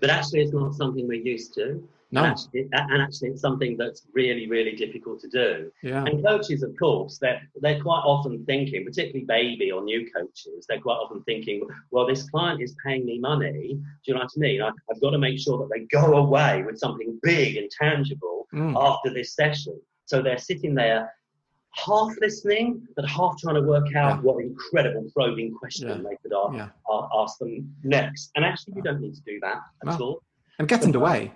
But 0.00 0.10
actually, 0.10 0.40
it's 0.42 0.52
not 0.52 0.74
something 0.74 1.06
we're 1.06 1.22
used 1.22 1.54
to. 1.54 1.66
no 2.10 2.24
And 2.24 2.32
actually, 2.32 2.68
and 2.72 3.02
actually, 3.02 3.30
it's 3.30 3.40
something 3.40 3.76
that's 3.76 4.02
really, 4.12 4.48
really 4.48 4.74
difficult 4.76 5.20
to 5.20 5.28
do. 5.28 5.70
yeah 5.82 6.04
And 6.04 6.24
coaches, 6.24 6.62
of 6.62 6.72
course, 6.78 7.18
they're, 7.18 7.40
they're 7.62 7.80
quite 7.80 8.04
often 8.04 8.44
thinking, 8.44 8.84
particularly 8.84 9.24
baby 9.26 9.70
or 9.72 9.82
new 9.82 10.02
coaches, 10.14 10.66
they're 10.68 10.80
quite 10.80 11.00
often 11.04 11.22
thinking, 11.22 11.62
well, 11.90 12.06
this 12.06 12.28
client 12.30 12.60
is 12.60 12.74
paying 12.84 13.04
me 13.06 13.18
money. 13.18 13.74
Do 13.74 14.04
you 14.06 14.14
know 14.14 14.20
what 14.20 14.30
I 14.36 14.40
mean? 14.40 14.62
I, 14.62 14.70
I've 14.90 15.00
got 15.00 15.10
to 15.10 15.18
make 15.18 15.38
sure 15.38 15.58
that 15.58 15.70
they 15.72 15.86
go 15.98 16.06
away 16.24 16.62
with 16.66 16.78
something 16.78 17.18
big 17.22 17.56
and 17.56 17.70
tangible 17.70 18.33
Mm, 18.54 18.74
after 18.80 19.12
this 19.12 19.34
session. 19.34 19.80
So 20.06 20.22
they're 20.22 20.38
sitting 20.38 20.74
there 20.74 21.12
half 21.72 22.12
listening, 22.20 22.86
but 22.94 23.04
half 23.08 23.36
trying 23.38 23.56
to 23.56 23.62
work 23.62 23.94
out 23.96 24.16
Yeah. 24.16 24.20
what 24.22 24.44
incredible 24.44 25.06
probing 25.14 25.52
question 25.54 25.88
Yeah. 25.88 25.96
they 26.08 26.16
could 26.22 26.32
ask, 26.32 26.54
yeah 26.54 26.68
ask 27.22 27.38
them 27.38 27.74
next. 27.82 28.30
And 28.36 28.44
actually, 28.44 28.74
you 28.76 28.82
don't 28.82 29.00
need 29.00 29.14
to 29.14 29.22
do 29.22 29.40
that 29.40 29.60
at 29.86 29.98
No. 29.98 30.04
all. 30.06 30.22
and 30.60 30.68
get 30.68 30.84
in 30.84 30.92
the 30.92 31.00
way 31.00 31.32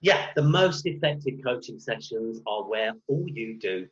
Yeah, 0.00 0.30
the 0.34 0.42
most 0.42 0.86
effective 0.86 1.34
coaching 1.44 1.78
sessions 1.78 2.40
are 2.46 2.62
where 2.64 2.92
all 3.06 3.24
you 3.28 3.58
do 3.58 3.86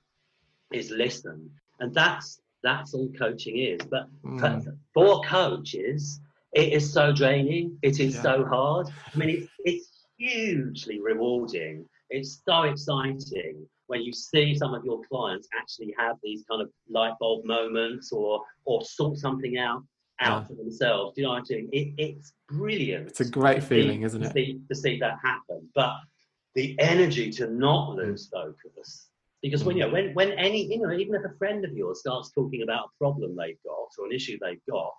is 0.72 0.90
listen, 0.90 1.50
and 1.80 1.94
that's 1.94 2.40
that's 2.62 2.92
all 2.94 3.08
coaching 3.12 3.56
is. 3.58 3.80
But 3.94 4.08
for, 4.22 4.28
Mm, 4.28 4.78
for 4.94 5.22
coaches, 5.22 6.20
it 6.52 6.72
is 6.72 6.92
so 6.92 7.12
draining. 7.12 7.78
It 7.82 8.00
is 8.00 8.20
so 8.20 8.44
hard. 8.44 8.86
I 9.12 9.16
mean, 9.18 9.30
it's 9.30 9.48
it's 9.70 10.06
hugely 10.18 11.00
rewarding. 11.00 11.86
It's 12.10 12.42
so 12.46 12.62
exciting 12.64 13.66
when 13.86 14.02
you 14.02 14.12
see 14.12 14.54
some 14.54 14.74
of 14.74 14.84
your 14.84 15.00
clients 15.10 15.48
actually 15.58 15.94
have 15.98 16.16
these 16.22 16.44
kind 16.48 16.60
of 16.62 16.70
light 16.88 17.14
bulb 17.20 17.44
moments 17.44 18.12
or 18.12 18.42
or 18.64 18.84
sort 18.84 19.16
something 19.16 19.58
out 19.58 19.82
out 20.20 20.42
Yeah. 20.42 20.46
for 20.48 20.54
themselves. 20.54 21.14
Do 21.14 21.22
you 21.22 21.26
know 21.28 21.34
what 21.34 21.46
I 21.50 21.54
mean? 21.54 21.68
It, 21.72 21.94
it's 21.96 22.32
brilliant 22.48 23.08
it's 23.08 23.20
a 23.20 23.30
great 23.30 23.56
to 23.56 23.60
see- 23.62 23.68
feeling 23.68 24.02
isn't 24.02 24.20
to 24.20 24.28
it 24.28 24.32
See, 24.32 24.60
to 24.68 24.74
see 24.74 24.98
that 24.98 25.18
happen, 25.24 25.68
but 25.74 25.94
the 26.54 26.78
energy 26.80 27.30
to 27.30 27.46
not 27.46 27.94
lose 27.94 28.28
focus. 28.28 29.08
Because 29.42 29.64
when 29.64 29.76
mm. 29.76 29.78
you 29.78 29.86
know, 29.86 29.92
when 29.92 30.14
when 30.14 30.32
any 30.32 30.66
you 30.66 30.80
know, 30.80 30.92
even 30.92 31.14
if 31.14 31.24
a 31.24 31.34
friend 31.38 31.64
of 31.64 31.72
yours 31.72 32.00
starts 32.00 32.30
talking 32.32 32.62
about 32.62 32.86
a 32.90 32.98
problem 32.98 33.36
they've 33.36 33.62
got 33.64 33.88
or 33.98 34.06
an 34.06 34.12
issue 34.12 34.36
they've 34.42 34.64
got, 34.68 34.92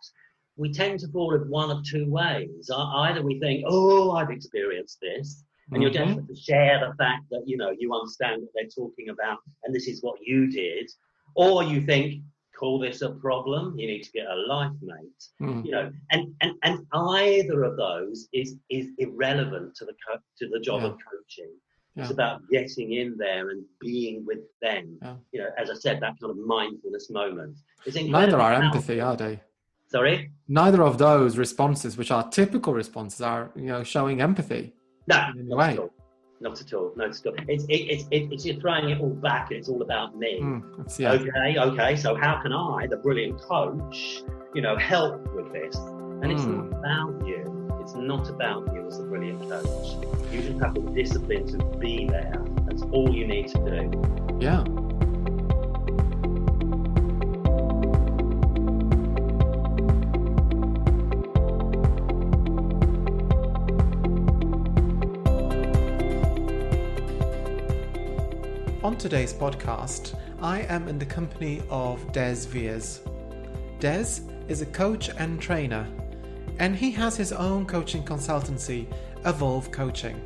we 0.55 0.71
tend 0.71 0.99
to 1.01 1.07
fall 1.09 1.35
in 1.35 1.49
one 1.49 1.69
of 1.71 1.83
two 1.85 2.09
ways. 2.09 2.69
Either 2.73 3.21
we 3.21 3.39
think, 3.39 3.63
"Oh, 3.67 4.11
I've 4.11 4.31
experienced 4.31 4.99
this," 5.01 5.43
and 5.71 5.81
you're 5.81 5.91
Mhm. 5.91 6.05
desperate 6.05 6.27
to 6.27 6.35
share 6.35 6.79
the 6.87 6.93
fact 6.95 7.23
that 7.31 7.43
you 7.47 7.57
know 7.57 7.71
you 7.77 7.93
understand 7.93 8.41
what 8.41 8.51
they're 8.55 8.67
talking 8.83 9.09
about 9.09 9.39
and 9.63 9.73
this 9.73 9.87
is 9.87 10.01
what 10.03 10.19
you 10.21 10.47
did, 10.47 10.89
or 11.35 11.63
you 11.63 11.81
think, 11.81 12.21
"Call 12.59 12.77
this 12.79 13.01
a 13.01 13.11
problem? 13.11 13.77
You 13.79 13.87
need 13.87 14.03
to 14.03 14.11
get 14.11 14.27
a 14.27 14.35
life 14.35 14.71
mate." 14.81 15.21
Mm, 15.41 15.65
you 15.65 15.71
know 15.71 15.91
and 16.11 16.35
and 16.41 16.51
and 16.63 16.85
either 16.93 17.63
of 17.63 17.77
those 17.77 18.27
is 18.33 18.57
is 18.69 18.91
irrelevant 18.99 19.75
to 19.75 19.85
the 19.85 19.95
co- 20.05 20.19
to 20.39 20.47
the 20.49 20.59
job 20.59 20.81
Yeah. 20.81 20.87
of 20.89 20.97
coaching 21.11 21.53
Yeah. 21.95 22.03
it's 22.03 22.11
about 22.11 22.41
getting 22.49 22.93
in 22.93 23.17
there 23.17 23.49
and 23.49 23.65
being 23.79 24.25
with 24.25 24.43
them 24.61 24.97
Yeah. 25.01 25.15
you 25.33 25.39
know 25.41 25.49
as 25.57 25.69
i 25.69 25.73
said 25.73 25.99
that 26.01 26.13
kind 26.19 26.31
of 26.31 26.37
mindfulness 26.37 27.09
moment 27.09 27.57
neither 27.85 28.35
are 28.39 28.51
powerful. 28.53 28.63
empathy 28.67 28.99
are 29.01 29.17
they 29.17 29.41
sorry 29.87 30.31
neither 30.47 30.81
of 30.83 30.97
those 30.97 31.37
responses 31.37 31.97
which 31.97 32.11
are 32.11 32.29
typical 32.29 32.73
responses 32.73 33.21
are 33.21 33.51
you 33.55 33.65
know 33.73 33.83
showing 33.83 34.21
empathy 34.21 34.73
no 35.07 35.17
not 35.35 35.69
at 35.71 35.79
all 35.79 35.93
not 36.41 36.59
at 36.59 36.73
all. 36.73 36.91
Not 36.95 37.09
at 37.09 37.25
all. 37.27 37.35
It's 37.47 37.65
it, 37.65 37.73
it's 37.75 38.03
it, 38.09 38.27
it's 38.31 38.43
you're 38.47 38.59
throwing 38.59 38.89
it 38.89 38.99
all 38.99 39.11
back 39.11 39.51
it's 39.51 39.69
all 39.69 39.83
about 39.83 40.17
me. 40.17 40.39
Mm, 40.41 40.99
yeah. 40.99 41.11
Okay 41.11 41.59
okay 41.59 41.95
so 41.95 42.15
how 42.15 42.41
can 42.41 42.51
i 42.51 42.87
the 42.87 42.97
brilliant 42.97 43.39
coach 43.39 44.23
you 44.55 44.61
know 44.63 44.75
help 44.75 45.21
with 45.35 45.51
this? 45.53 45.75
And 45.75 46.31
it's 46.31 46.43
Hmm. 46.43 46.69
not 46.69 46.79
about 46.79 47.27
you. 47.27 47.79
It's 47.81 47.93
not 47.93 48.29
about 48.29 48.73
you 48.73 48.85
as 48.87 48.99
a 48.99 49.03
brilliant 49.03 49.41
coach. 49.49 50.03
You 50.31 50.41
just 50.41 50.59
have 50.59 50.73
the 50.73 50.81
discipline 50.81 51.45
to 51.47 51.57
be 51.77 52.07
there. 52.07 52.43
That's 52.65 52.81
all 52.91 53.13
you 53.13 53.27
need 53.27 53.47
to 53.49 53.59
do. 53.59 54.37
Yeah 54.39 54.63
today's 69.01 69.33
podcast, 69.33 70.15
I 70.43 70.61
am 70.69 70.87
in 70.87 70.99
the 70.99 71.05
company 71.07 71.63
of 71.71 72.11
Des 72.11 72.45
Viers. 72.45 72.99
Des 73.79 74.21
is 74.47 74.61
a 74.61 74.65
coach 74.67 75.09
and 75.17 75.41
trainer, 75.41 75.87
and 76.59 76.75
he 76.75 76.91
has 76.91 77.17
his 77.17 77.31
own 77.31 77.65
coaching 77.65 78.03
consultancy, 78.03 78.85
Evolve 79.25 79.71
Coaching. 79.71 80.21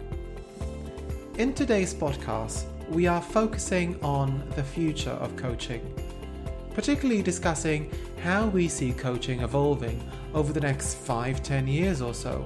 In 1.37 1.53
today's 1.53 1.93
podcast, 1.93 2.65
we 2.89 3.07
are 3.07 3.21
focusing 3.21 3.97
on 4.03 4.43
the 4.57 4.63
future 4.63 5.17
of 5.21 5.37
coaching, 5.37 5.81
particularly 6.73 7.21
discussing 7.21 7.89
how 8.23 8.47
we 8.47 8.67
see 8.67 8.91
coaching 8.91 9.39
evolving 9.39 10.03
over 10.33 10.51
the 10.51 10.59
next 10.59 10.95
5 10.95 11.41
10 11.41 11.65
years 11.65 12.01
or 12.01 12.13
so. 12.13 12.45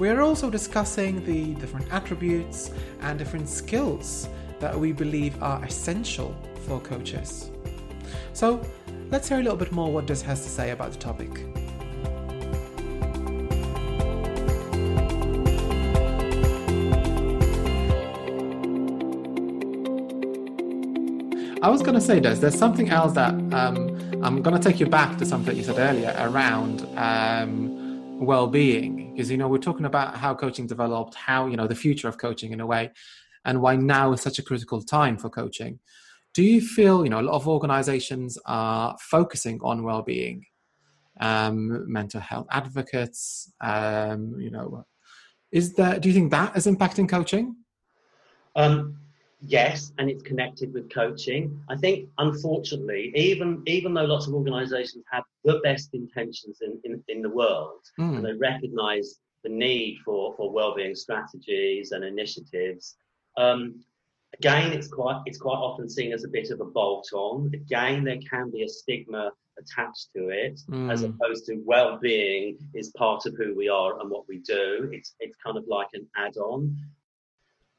We 0.00 0.08
are 0.08 0.22
also 0.22 0.50
discussing 0.50 1.24
the 1.24 1.54
different 1.60 1.86
attributes 1.92 2.72
and 3.02 3.16
different 3.16 3.48
skills 3.48 4.28
that 4.62 4.78
we 4.78 4.92
believe 4.92 5.42
are 5.42 5.62
essential 5.64 6.34
for 6.66 6.78
coaches. 6.80 7.50
So, 8.32 8.64
let's 9.10 9.28
hear 9.28 9.40
a 9.40 9.42
little 9.42 9.58
bit 9.58 9.72
more 9.72 9.92
what 9.92 10.06
Des 10.06 10.22
has 10.22 10.42
to 10.44 10.48
say 10.48 10.70
about 10.70 10.92
the 10.92 10.98
topic. 10.98 11.30
I 21.60 21.68
was 21.68 21.82
going 21.82 21.94
to 21.94 22.00
say, 22.00 22.20
Des, 22.20 22.36
there's 22.36 22.58
something 22.58 22.88
else 22.90 23.12
that 23.14 23.34
um, 23.52 23.76
I'm 24.22 24.42
going 24.42 24.56
to 24.60 24.62
take 24.62 24.78
you 24.78 24.86
back 24.86 25.18
to 25.18 25.26
something 25.26 25.56
you 25.56 25.64
said 25.64 25.78
earlier 25.78 26.14
around 26.18 26.86
um, 26.96 28.24
well-being, 28.24 29.12
because 29.12 29.28
you 29.28 29.36
know 29.36 29.48
we're 29.48 29.58
talking 29.58 29.86
about 29.86 30.16
how 30.16 30.34
coaching 30.34 30.68
developed, 30.68 31.14
how 31.14 31.48
you 31.48 31.56
know 31.56 31.66
the 31.66 31.74
future 31.74 32.06
of 32.06 32.16
coaching 32.16 32.52
in 32.52 32.60
a 32.60 32.66
way, 32.66 32.92
and 33.44 33.60
why 33.60 33.76
now 33.76 34.12
is 34.12 34.20
such 34.20 34.38
a 34.38 34.42
critical 34.42 34.82
time 34.82 35.16
for 35.16 35.28
coaching. 35.28 35.78
Do 36.34 36.42
you 36.42 36.60
feel 36.60 37.04
you 37.04 37.10
know 37.10 37.20
a 37.20 37.28
lot 37.28 37.34
of 37.34 37.48
organizations 37.48 38.38
are 38.46 38.96
focusing 39.00 39.60
on 39.62 39.82
well-being, 39.82 40.46
um, 41.20 41.90
mental 41.92 42.20
health 42.20 42.46
advocates? 42.50 43.52
Um, 43.60 44.36
you 44.38 44.50
know, 44.50 44.84
is 45.50 45.74
that? 45.74 46.00
Do 46.00 46.08
you 46.08 46.14
think 46.14 46.30
that 46.30 46.56
is 46.56 46.66
impacting 46.66 47.08
coaching? 47.08 47.56
Um, 48.56 48.96
yes, 49.40 49.92
and 49.98 50.08
it's 50.08 50.22
connected 50.22 50.72
with 50.72 50.92
coaching. 50.92 51.60
I 51.68 51.76
think, 51.76 52.08
unfortunately, 52.18 53.12
even 53.14 53.62
even 53.66 53.92
though 53.92 54.04
lots 54.04 54.26
of 54.26 54.34
organisations 54.34 55.04
have 55.12 55.24
the 55.44 55.60
best 55.62 55.90
intentions 55.92 56.58
in, 56.62 56.80
in, 56.84 57.02
in 57.08 57.22
the 57.22 57.30
world, 57.30 57.80
Mm, 57.98 58.16
and 58.16 58.24
they 58.24 58.32
recognise 58.34 59.18
the 59.44 59.50
need 59.50 59.98
for, 60.04 60.34
for 60.36 60.52
wellbeing 60.52 60.94
strategies 60.94 61.90
and 61.92 62.04
initiatives, 62.04 62.96
um, 63.36 63.82
Again, 64.38 64.72
it's 64.72 64.88
quite 64.88 65.20
it's 65.26 65.38
quite 65.38 65.58
often 65.58 65.88
seen 65.88 66.12
as 66.12 66.24
a 66.24 66.28
bit 66.28 66.50
of 66.50 66.60
a 66.60 66.64
bolt-on. 66.64 67.50
Again, 67.54 68.02
there 68.02 68.18
can 68.28 68.50
be 68.50 68.62
a 68.62 68.68
stigma 68.68 69.30
attached 69.58 70.08
to 70.16 70.30
it, 70.30 70.60
mm. 70.70 70.90
as 70.90 71.02
opposed 71.02 71.44
to 71.46 71.62
well-being 71.66 72.56
is 72.74 72.90
part 72.96 73.26
of 73.26 73.34
who 73.36 73.54
we 73.54 73.68
are 73.68 74.00
and 74.00 74.10
what 74.10 74.26
we 74.28 74.38
do. 74.38 74.88
It's 74.92 75.14
it's 75.20 75.36
kind 75.44 75.58
of 75.58 75.64
like 75.68 75.88
an 75.92 76.08
add-on, 76.16 76.74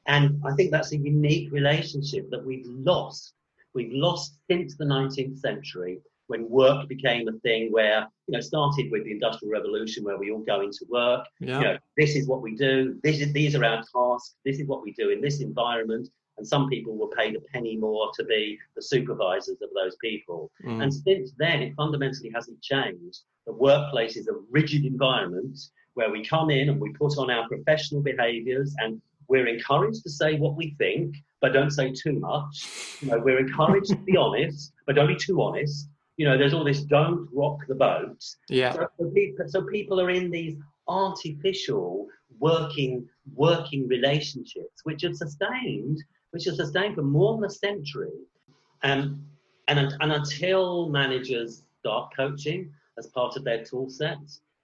and 0.06 0.40
I 0.44 0.54
think 0.54 0.70
that's 0.70 0.92
a 0.92 0.96
unique 0.96 1.50
relationship 1.50 2.30
that 2.30 2.44
we've 2.44 2.66
lost. 2.66 3.34
We've 3.74 3.92
lost 3.92 4.38
since 4.48 4.76
the 4.76 4.84
19th 4.84 5.40
century 5.40 5.98
when 6.28 6.48
work 6.48 6.88
became 6.88 7.28
a 7.28 7.32
thing 7.40 7.70
where 7.70 8.06
you 8.26 8.32
know 8.32 8.40
started 8.40 8.90
with 8.90 9.04
the 9.04 9.12
industrial 9.12 9.52
revolution 9.52 10.04
where 10.04 10.18
we 10.18 10.30
all 10.30 10.40
go 10.40 10.60
into 10.62 10.86
work. 10.88 11.26
Yeah. 11.40 11.58
you 11.58 11.64
know 11.64 11.78
this 11.96 12.16
is 12.16 12.26
what 12.26 12.42
we 12.42 12.54
do. 12.54 12.98
This 13.02 13.20
is 13.20 13.32
these 13.32 13.54
are 13.54 13.64
our 13.64 13.82
tasks. 13.94 14.36
This 14.44 14.58
is 14.58 14.66
what 14.66 14.82
we 14.82 14.92
do 14.92 15.10
in 15.10 15.20
this 15.20 15.40
environment. 15.40 16.08
And 16.36 16.46
some 16.46 16.68
people 16.68 16.96
were 16.96 17.14
paid 17.16 17.36
a 17.36 17.40
penny 17.40 17.76
more 17.76 18.10
to 18.16 18.24
be 18.24 18.58
the 18.74 18.82
supervisors 18.82 19.62
of 19.62 19.70
those 19.74 19.96
people. 20.00 20.50
Mm. 20.66 20.82
and 20.82 20.92
since 20.92 21.32
then 21.38 21.62
it 21.62 21.74
fundamentally 21.76 22.30
hasn't 22.34 22.60
changed. 22.62 23.20
The 23.46 23.52
workplace 23.52 24.16
is 24.16 24.28
a 24.28 24.40
rigid 24.50 24.84
environment 24.84 25.58
where 25.94 26.10
we 26.10 26.24
come 26.24 26.50
in 26.50 26.70
and 26.70 26.80
we 26.80 26.92
put 26.92 27.18
on 27.18 27.30
our 27.30 27.46
professional 27.46 28.02
behaviors 28.02 28.74
and 28.78 29.00
we're 29.28 29.46
encouraged 29.46 30.02
to 30.02 30.10
say 30.10 30.36
what 30.36 30.56
we 30.56 30.74
think 30.76 31.14
but 31.40 31.52
don't 31.52 31.70
say 31.70 31.92
too 31.92 32.18
much. 32.18 32.98
You 33.00 33.08
know 33.10 33.18
we're 33.18 33.38
encouraged 33.38 33.90
to 33.90 33.96
be 33.96 34.16
honest 34.16 34.72
but 34.86 34.96
don't 34.96 35.08
be 35.08 35.16
too 35.16 35.40
honest 35.42 35.88
you 36.16 36.26
know, 36.26 36.38
there's 36.38 36.54
all 36.54 36.64
this 36.64 36.82
don't 36.82 37.28
rock 37.32 37.58
the 37.68 37.74
boat. 37.74 38.22
Yeah. 38.48 38.72
So, 38.72 38.86
so, 39.46 39.62
people, 39.64 40.00
are 40.00 40.10
in 40.10 40.30
these 40.30 40.56
artificial 40.86 42.06
working 42.38 43.08
working 43.34 43.88
relationships 43.88 44.80
which 44.84 45.04
are 45.04 45.14
sustained, 45.14 46.02
which 46.30 46.46
are 46.46 46.54
sustained 46.54 46.94
for 46.94 47.02
more 47.02 47.34
than 47.36 47.44
a 47.44 47.50
century. 47.50 48.12
Um, 48.82 49.24
and, 49.68 49.78
and 50.00 50.12
until 50.12 50.88
managers 50.90 51.62
start 51.80 52.12
coaching 52.14 52.70
as 52.98 53.06
part 53.08 53.36
of 53.36 53.44
their 53.44 53.64
tool 53.64 53.88
set, 53.88 54.18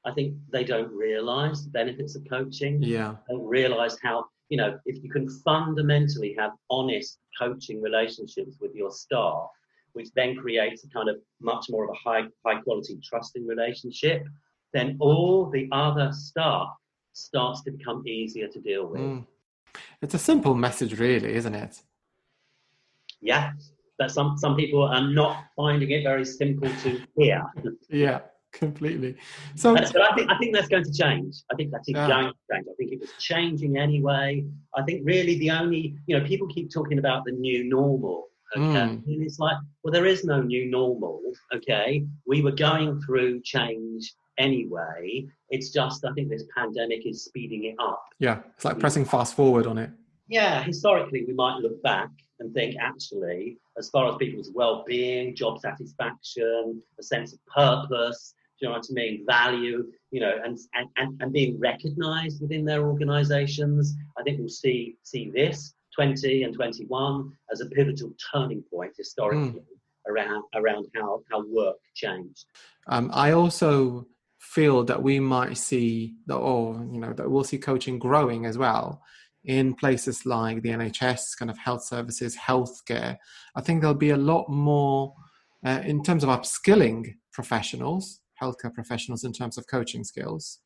I 0.05 0.13
think 0.13 0.35
they 0.53 0.65
don't 0.65 0.93
realize 0.93 1.65
the 1.65 1.71
benefits 1.71 2.17
of 2.17 2.29
coaching. 2.29 2.83
Yeah. 2.83 3.17
They 3.29 3.35
don't 3.35 3.47
realize 3.47 3.97
how, 4.03 4.27
you 4.49 4.57
know, 4.57 4.79
if 4.85 5.03
you 5.03 5.11
can 5.11 5.29
fundamentally 5.29 6.35
have 6.39 6.53
honest 6.69 7.19
coaching 7.39 7.81
relationships 7.81 8.57
with 8.61 8.75
your 8.75 8.91
staff, 8.91 9.49
which 9.93 10.09
then 10.15 10.37
creates 10.37 10.85
a 10.85 10.89
kind 10.89 11.09
of 11.09 11.17
much 11.41 11.67
more 11.71 11.85
of 11.85 11.91
a 11.91 12.09
high 12.09 12.25
high 12.47 12.61
quality 12.61 12.99
trusting 13.03 13.47
relationship, 13.47 14.23
then 14.73 14.97
all 15.01 15.51
the 15.51 15.69
other 15.73 16.11
stuff 16.13 16.69
starts 17.13 17.63
to 17.63 17.71
become 17.71 18.07
easier 18.07 18.49
to 18.49 18.61
deal 18.61 18.87
with. 18.87 19.01
Mm. 19.01 19.27
It's 20.03 20.15
a 20.15 20.19
simple 20.19 20.55
message, 20.55 20.99
really, 20.99 21.35
isn't 21.35 21.55
it? 21.55 21.83
Yeah, 23.21 23.53
but 23.99 24.11
some 24.11 24.39
some 24.39 24.57
people 24.57 24.83
are 24.83 25.07
not 25.09 25.45
finding 25.57 25.91
it 25.91 26.03
very 26.03 26.25
simple 26.25 26.69
to 26.83 27.01
hear. 27.17 27.45
yeah, 27.91 28.21
completely. 28.53 29.17
So, 29.55 29.75
but, 29.75 29.93
but, 29.93 30.03
I 30.03 30.15
think 30.15 30.31
I 30.31 30.39
think 30.39 30.55
that's 30.55 30.69
going 30.69 30.85
to 30.85 30.93
change. 30.93 31.37
I 31.53 31.55
think 31.55 31.71
that's 31.71 31.89
yeah. 31.89 32.09
going 32.09 32.27
to 32.27 32.35
change. 32.51 32.67
I 32.71 32.75
think 32.79 32.93
it 32.93 33.01
was 33.01 33.11
changing 33.19 33.77
anyway. 33.77 34.45
I 34.77 34.83
think 34.83 35.03
really 35.05 35.39
the 35.39 35.51
only 35.51 35.97
you 36.07 36.19
know 36.19 36.25
people 36.25 36.49
keep 36.49 36.73
talking 36.73 36.99
about 36.99 37.25
the 37.27 37.33
new 37.33 37.65
normal, 37.65 38.30
Okay. 38.57 38.65
Mm. 38.65 39.07
And 39.07 39.23
it's 39.23 39.39
like, 39.39 39.57
well, 39.83 39.93
there 39.93 40.07
is 40.07 40.25
no 40.25 40.43
new 40.43 40.71
normal. 40.71 41.21
Okay. 41.55 42.05
We 42.27 42.43
were 42.43 42.53
going 42.53 43.01
through 43.03 43.43
change 43.43 44.13
anyway. 44.39 45.27
It's 45.51 45.71
just, 45.71 46.05
I 46.05 46.13
think 46.13 46.29
this 46.29 46.45
pandemic 46.57 47.07
is 47.07 47.25
speeding 47.25 47.65
it 47.65 47.77
up. 47.81 48.03
Yeah. 48.19 48.41
It's 48.57 48.65
like 48.65 48.79
pressing 48.79 49.05
fast 49.05 49.35
forward 49.35 49.67
on 49.67 49.79
it. 49.79 49.91
Yeah. 50.29 50.63
Historically, 50.63 51.25
we 51.27 51.33
might 51.33 51.59
look 51.59 51.83
back 51.83 52.11
and 52.41 52.53
think, 52.55 52.75
actually, 52.81 53.59
as 53.79 53.91
far 53.91 54.09
as 54.09 54.17
people's 54.17 54.51
well 54.55 54.83
being, 54.87 55.37
job 55.37 55.61
satisfaction, 55.61 56.83
a 56.99 57.03
sense 57.03 57.33
of 57.33 57.39
purpose, 57.47 58.35
do 58.59 58.67
you 58.67 58.73
know 58.73 58.79
what 58.79 58.87
I 58.91 58.93
mean? 58.93 59.25
Value, 59.27 59.91
you 60.11 60.21
know, 60.21 60.39
and, 60.45 60.59
and, 60.97 61.23
and 61.23 61.33
being 61.33 61.59
recognized 61.59 62.43
within 62.43 62.65
their 62.65 62.87
organizations. 62.87 63.95
I 64.19 64.23
think 64.23 64.39
we'll 64.39 64.49
see 64.49 64.97
see 65.03 65.31
this 65.31 65.75
20 65.95 66.45
and 66.45 66.55
21 66.55 67.33
as 67.53 67.61
a 67.61 67.67
pivotal 67.67 68.13
turning 68.33 68.63
point 68.73 68.93
historically 68.97 69.61
mm. 69.61 70.09
around 70.09 70.43
around 70.55 70.87
how, 70.95 71.23
how 71.31 71.45
work 71.47 71.77
changed. 71.95 72.45
Um, 72.89 73.11
I 73.13 73.33
also 73.33 74.07
feel 74.39 74.85
that 74.85 75.03
we 75.03 75.21
might 75.21 75.57
see 75.57 76.15
that, 76.27 76.37
or 76.37 76.75
you 76.91 76.99
know, 76.99 77.13
that 77.13 77.31
we'll 77.31 77.45
see 77.45 77.59
coaching 77.59 77.99
growing 77.99 78.47
as 78.47 78.57
well 78.57 79.03
in 79.45 79.75
places 79.75 80.27
like 80.27 80.63
the 80.63 80.71
NHS, 80.71 81.39
kind 81.39 81.51
of 81.51 81.59
health 81.59 81.85
services, 81.85 82.37
healthcare. 82.37 83.17
I 83.55 83.61
think 83.61 83.81
there'll 83.81 83.95
be 83.95 84.11
a 84.11 84.17
lot 84.17 84.49
more 84.49 85.15
uh, 85.65 85.81
in 85.85 86.03
terms 86.03 86.25
of 86.25 86.31
upskilling 86.31 87.15
professionals, 87.33 88.21
healthcare 88.41 88.73
professionals, 88.73 89.25
in 89.25 89.33
terms 89.33 89.57
of 89.57 89.67
coaching 89.67 90.05
skills. 90.05 90.59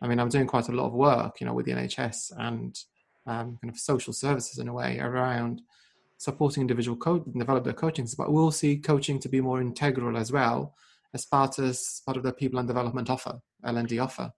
I 0.00 0.08
mean, 0.08 0.18
I'm 0.18 0.28
doing 0.28 0.46
quite 0.46 0.68
a 0.68 0.72
lot 0.72 0.86
of 0.86 0.94
work, 0.94 1.40
you 1.40 1.46
know, 1.46 1.54
with 1.54 1.66
the 1.66 1.72
NHS 1.72 2.32
and 2.38 2.76
um, 3.26 3.58
kind 3.60 3.72
of 3.72 3.78
social 3.78 4.12
services 4.12 4.58
in 4.58 4.68
a 4.68 4.72
way 4.72 4.98
around 4.98 5.62
supporting 6.18 6.60
individual 6.60 6.96
coach 6.96 7.22
develop 7.36 7.64
their 7.64 7.72
coaching 7.72 8.06
but 8.16 8.32
we'll 8.32 8.52
see 8.52 8.76
coaching 8.76 9.18
to 9.18 9.28
be 9.28 9.40
more 9.40 9.60
integral 9.60 10.16
as 10.16 10.30
well 10.30 10.74
as 11.14 11.24
part 11.24 11.58
as 11.58 12.00
part 12.06 12.16
of 12.16 12.22
the 12.22 12.32
people 12.32 12.58
and 12.58 12.68
development 12.68 13.10
offer 13.10 13.40
L&D 13.64 13.98
offer. 13.98 14.32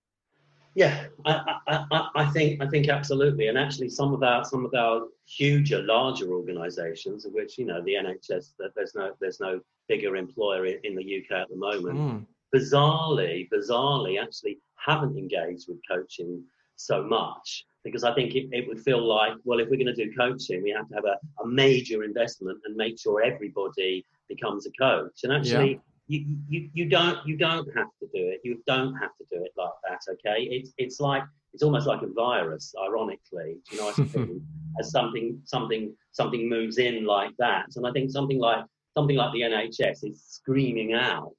Yeah 0.75 1.07
I, 1.25 1.57
I, 1.69 2.09
I 2.17 2.25
think 2.27 2.63
I 2.63 2.67
think 2.69 2.89
absolutely. 2.89 3.49
And 3.49 3.59
actually 3.59 3.91
some 3.91 4.13
of 4.13 4.23
our 4.23 4.45
some 4.45 4.65
of 4.65 4.75
our 4.75 5.03
huger 5.27 5.83
larger 5.83 6.33
organizations 6.33 7.25
of 7.25 7.33
which 7.33 7.59
you 7.59 7.67
know 7.67 7.83
the 7.83 7.95
NHS 7.95 8.55
there's 8.75 8.95
no 8.95 9.13
there's 9.21 9.41
no 9.41 9.61
bigger 9.89 10.17
employer 10.17 10.67
in 10.67 10.95
the 10.95 11.03
UK 11.03 11.43
at 11.43 11.49
the 11.49 11.57
moment 11.57 11.99
mm. 11.99 12.27
bizarrely 12.55 13.49
bizarrely 13.51 14.23
actually 14.23 14.59
haven't 14.77 15.17
engaged 15.17 15.69
with 15.69 15.79
coaching 15.89 16.43
so 16.77 17.03
much 17.03 17.67
because 17.85 18.03
I 18.03 18.15
think 18.15 18.35
it, 18.35 18.49
it 18.51 18.67
would 18.67 18.81
feel 18.81 19.07
like, 19.07 19.35
well, 19.45 19.61
if 19.61 19.69
we're 19.69 19.77
going 19.77 19.95
to 19.95 19.95
do 19.95 20.13
coaching, 20.17 20.63
we 20.63 20.71
have 20.71 20.89
to 20.89 20.95
have 20.95 21.05
a, 21.05 21.19
a 21.43 21.47
major 21.47 22.03
investment 22.03 22.59
and 22.65 22.75
make 22.75 22.99
sure 22.99 23.23
everybody 23.23 24.05
becomes 24.29 24.67
a 24.67 24.71
coach. 24.81 25.21
And 25.23 25.33
actually, 25.33 25.73
yeah. 26.09 26.19
you, 26.19 26.37
you, 26.49 26.71
you 26.73 26.89
don't 26.89 27.19
you 27.27 27.37
don't 27.37 27.69
have 27.77 27.89
to 28.01 28.07
do 28.07 28.29
it. 28.31 28.41
You 28.43 28.63
don't 28.67 28.95
have 28.95 29.11
to 29.19 29.25
do 29.31 29.45
it 29.45 29.53
like 29.57 29.71
that. 29.89 30.01
Okay, 30.13 30.45
it's 30.45 30.73
it's 30.79 30.99
like 30.99 31.25
it's 31.53 31.63
almost 31.63 31.87
like 31.87 32.03
a 32.03 32.13
virus, 32.13 32.75
ironically. 32.83 33.59
You 33.71 33.79
know, 33.79 33.91
as 34.81 34.91
something 34.91 35.41
something 35.45 35.95
something 36.13 36.49
moves 36.49 36.79
in 36.79 37.05
like 37.05 37.33
that, 37.39 37.67
and 37.77 37.87
I 37.87 37.93
think 37.93 38.11
something 38.11 38.39
like 38.39 38.65
something 38.97 39.17
like 39.17 39.33
the 39.33 39.43
NHS 39.43 40.11
is 40.11 40.25
screaming 40.27 40.95
out 40.95 41.37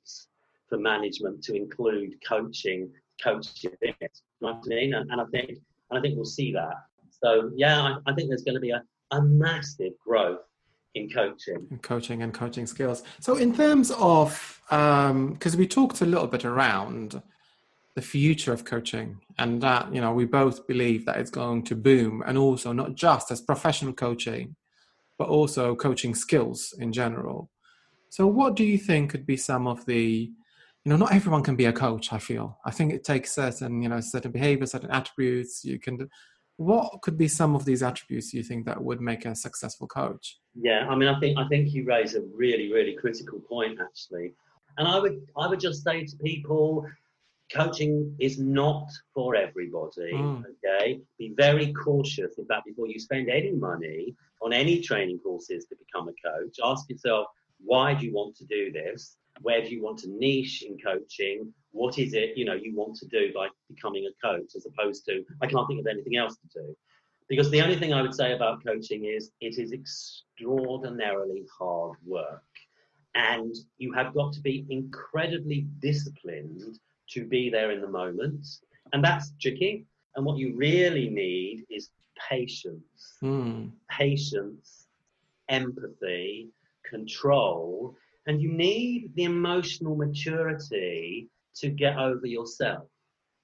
for 0.70 0.78
management 0.78 1.44
to 1.44 1.56
include 1.56 2.16
coaching 2.28 2.92
coaching. 3.24 3.72
You 3.82 3.94
know 4.42 4.54
what 4.54 4.64
I 4.66 4.68
mean? 4.68 4.94
and, 4.94 5.10
and 5.10 5.22
I 5.22 5.26
think 5.32 5.58
and 5.90 6.00
I 6.00 6.02
think 6.02 6.16
we'll 6.16 6.26
see 6.26 6.52
that. 6.54 6.76
So, 7.24 7.52
yeah, 7.56 7.82
I, 7.82 8.12
I 8.12 8.14
think 8.14 8.30
there's 8.30 8.44
going 8.44 8.56
to 8.56 8.62
be 8.62 8.72
a, 8.72 8.84
a 9.12 9.22
massive 9.22 9.94
growth 10.06 10.42
in 10.96 11.10
coaching. 11.10 11.68
In 11.72 11.80
coaching 11.80 12.24
and 12.24 12.34
coaching 12.34 12.66
skills. 12.68 13.04
So, 13.20 13.36
in 13.36 13.56
terms 13.56 13.92
of, 13.92 14.62
because 14.70 15.54
um, 15.54 15.58
we 15.58 15.68
talked 15.68 16.02
a 16.02 16.06
little 16.06 16.28
bit 16.28 16.46
around 16.46 17.22
the 17.96 18.02
future 18.02 18.52
of 18.52 18.66
coaching 18.66 19.22
and 19.38 19.62
that, 19.62 19.94
you 19.94 20.02
know, 20.02 20.14
we 20.14 20.26
both 20.26 20.68
believe 20.68 21.06
that 21.06 21.18
it's 21.18 21.32
going 21.32 21.64
to 21.64 21.76
boom 21.76 22.22
and 22.26 22.38
also 22.38 22.74
not 22.74 22.96
just 22.96 23.32
as 23.32 23.40
professional 23.40 23.94
coaching, 23.94 24.56
but 25.18 25.30
also 25.30 25.76
coaching 25.76 26.14
skills 26.14 26.74
in 26.78 26.92
general. 26.92 27.50
So, 28.10 28.28
what 28.28 28.56
do 28.56 28.64
you 28.64 28.78
think 28.78 29.12
could 29.12 29.26
be 29.26 29.38
some 29.38 29.68
of 29.68 29.86
the 29.86 30.32
you 30.86 30.92
know, 30.92 30.98
not 30.98 31.14
everyone 31.14 31.42
can 31.42 31.56
be 31.56 31.66
a 31.66 31.74
coach. 31.74 32.14
I 32.14 32.20
feel. 32.20 32.60
I 32.64 32.72
think 32.72 32.94
it 32.94 33.04
takes 33.04 33.34
certain, 33.34 33.82
you 33.82 33.90
know, 33.90 34.00
certain 34.00 34.32
behaviors, 34.32 34.72
certain 34.72 34.92
attributes. 34.92 35.66
You 35.66 35.80
can. 35.80 36.10
What 36.58 37.02
could 37.02 37.18
be 37.18 37.28
some 37.28 37.56
of 37.56 37.66
these 37.66 37.84
attributes 37.84 38.34
you 38.34 38.44
think 38.44 38.66
that 38.66 38.82
would 38.82 39.02
make 39.02 39.26
a 39.26 39.36
successful 39.36 39.88
coach? 39.88 40.40
Yeah, 40.54 40.88
I 40.88 40.96
mean, 40.96 41.10
I 41.10 41.20
think 41.20 41.38
I 41.40 41.48
think 41.48 41.74
you 41.74 41.86
raise 41.86 42.14
a 42.14 42.22
really, 42.34 42.72
really 42.72 42.96
critical 42.96 43.40
point 43.40 43.80
actually, 43.82 44.34
and 44.78 44.88
I 44.88 45.00
would 45.00 45.26
I 45.36 45.48
would 45.48 45.60
just 45.60 45.84
say 45.84 46.06
to 46.06 46.18
people, 46.18 46.86
coaching 47.52 48.16
is 48.20 48.38
not 48.40 48.88
for 49.14 49.36
everybody. 49.36 50.14
Mm. 50.14 50.44
Okay, 50.64 51.02
be 51.18 51.34
very 51.36 51.74
cautious. 51.74 52.38
In 52.38 52.46
fact, 52.46 52.68
before 52.68 52.88
you 52.88 53.00
spend 53.00 53.28
any 53.28 53.54
money 53.54 54.16
on 54.44 54.54
any 54.54 54.82
training 54.82 55.20
courses 55.20 55.66
to 55.66 55.76
become 55.76 56.10
a 56.10 56.30
coach, 56.30 56.58
ask 56.64 56.88
yourself 56.92 57.26
why 57.60 57.96
do 57.96 58.06
you 58.06 58.14
want 58.14 58.36
to 58.36 58.46
do 58.46 58.72
this 58.72 59.18
where 59.42 59.62
do 59.62 59.70
you 59.70 59.82
want 59.82 60.00
to 60.00 60.10
niche 60.10 60.64
in 60.64 60.78
coaching? 60.78 61.54
What 61.72 61.98
is 62.00 62.14
it 62.14 62.38
you 62.38 62.46
know 62.46 62.54
you 62.54 62.76
want 62.76 62.96
to 62.98 63.08
do 63.08 63.32
by 63.34 63.48
becoming 63.70 64.08
a 64.08 64.28
coach 64.28 64.52
as 64.56 64.66
opposed 64.66 65.06
to 65.06 65.24
i 65.42 65.48
can't 65.48 65.68
think 65.68 65.80
of 65.80 65.88
anything 65.88 66.18
else 66.18 66.38
to 66.38 66.60
do. 66.60 66.76
Because 67.28 67.50
the 67.50 67.62
only 67.62 67.76
thing 67.76 67.94
i 67.94 68.02
would 68.02 68.14
say 68.14 68.34
about 68.34 68.64
coaching 68.66 69.06
is 69.06 69.32
it 69.42 69.58
is 69.58 69.72
extraordinarily 69.72 71.44
hard 71.58 71.98
work. 72.06 72.44
And 73.16 73.56
you 73.78 73.94
have 73.94 74.14
got 74.14 74.34
to 74.34 74.42
be 74.42 74.66
incredibly 74.70 75.68
disciplined 75.80 76.62
to 77.12 77.26
be 77.26 77.50
there 77.50 77.72
in 77.72 77.80
the 77.80 77.88
moment. 77.88 78.46
And 78.92 79.04
that's 79.04 79.32
tricky. 79.42 79.86
And 80.16 80.26
what 80.26 80.38
you 80.38 80.54
really 80.56 81.10
need 81.10 81.66
is 81.70 81.90
patience. 82.30 83.18
Mm. 83.24 83.72
patience 83.90 84.86
empathy, 85.50 86.50
control, 86.90 87.96
and 88.28 88.42
you 88.42 88.52
need 88.52 89.12
the 89.16 89.24
emotional 89.24 89.96
maturity 89.96 91.30
to 91.56 91.70
get 91.70 91.98
over 91.98 92.26
yourself 92.26 92.88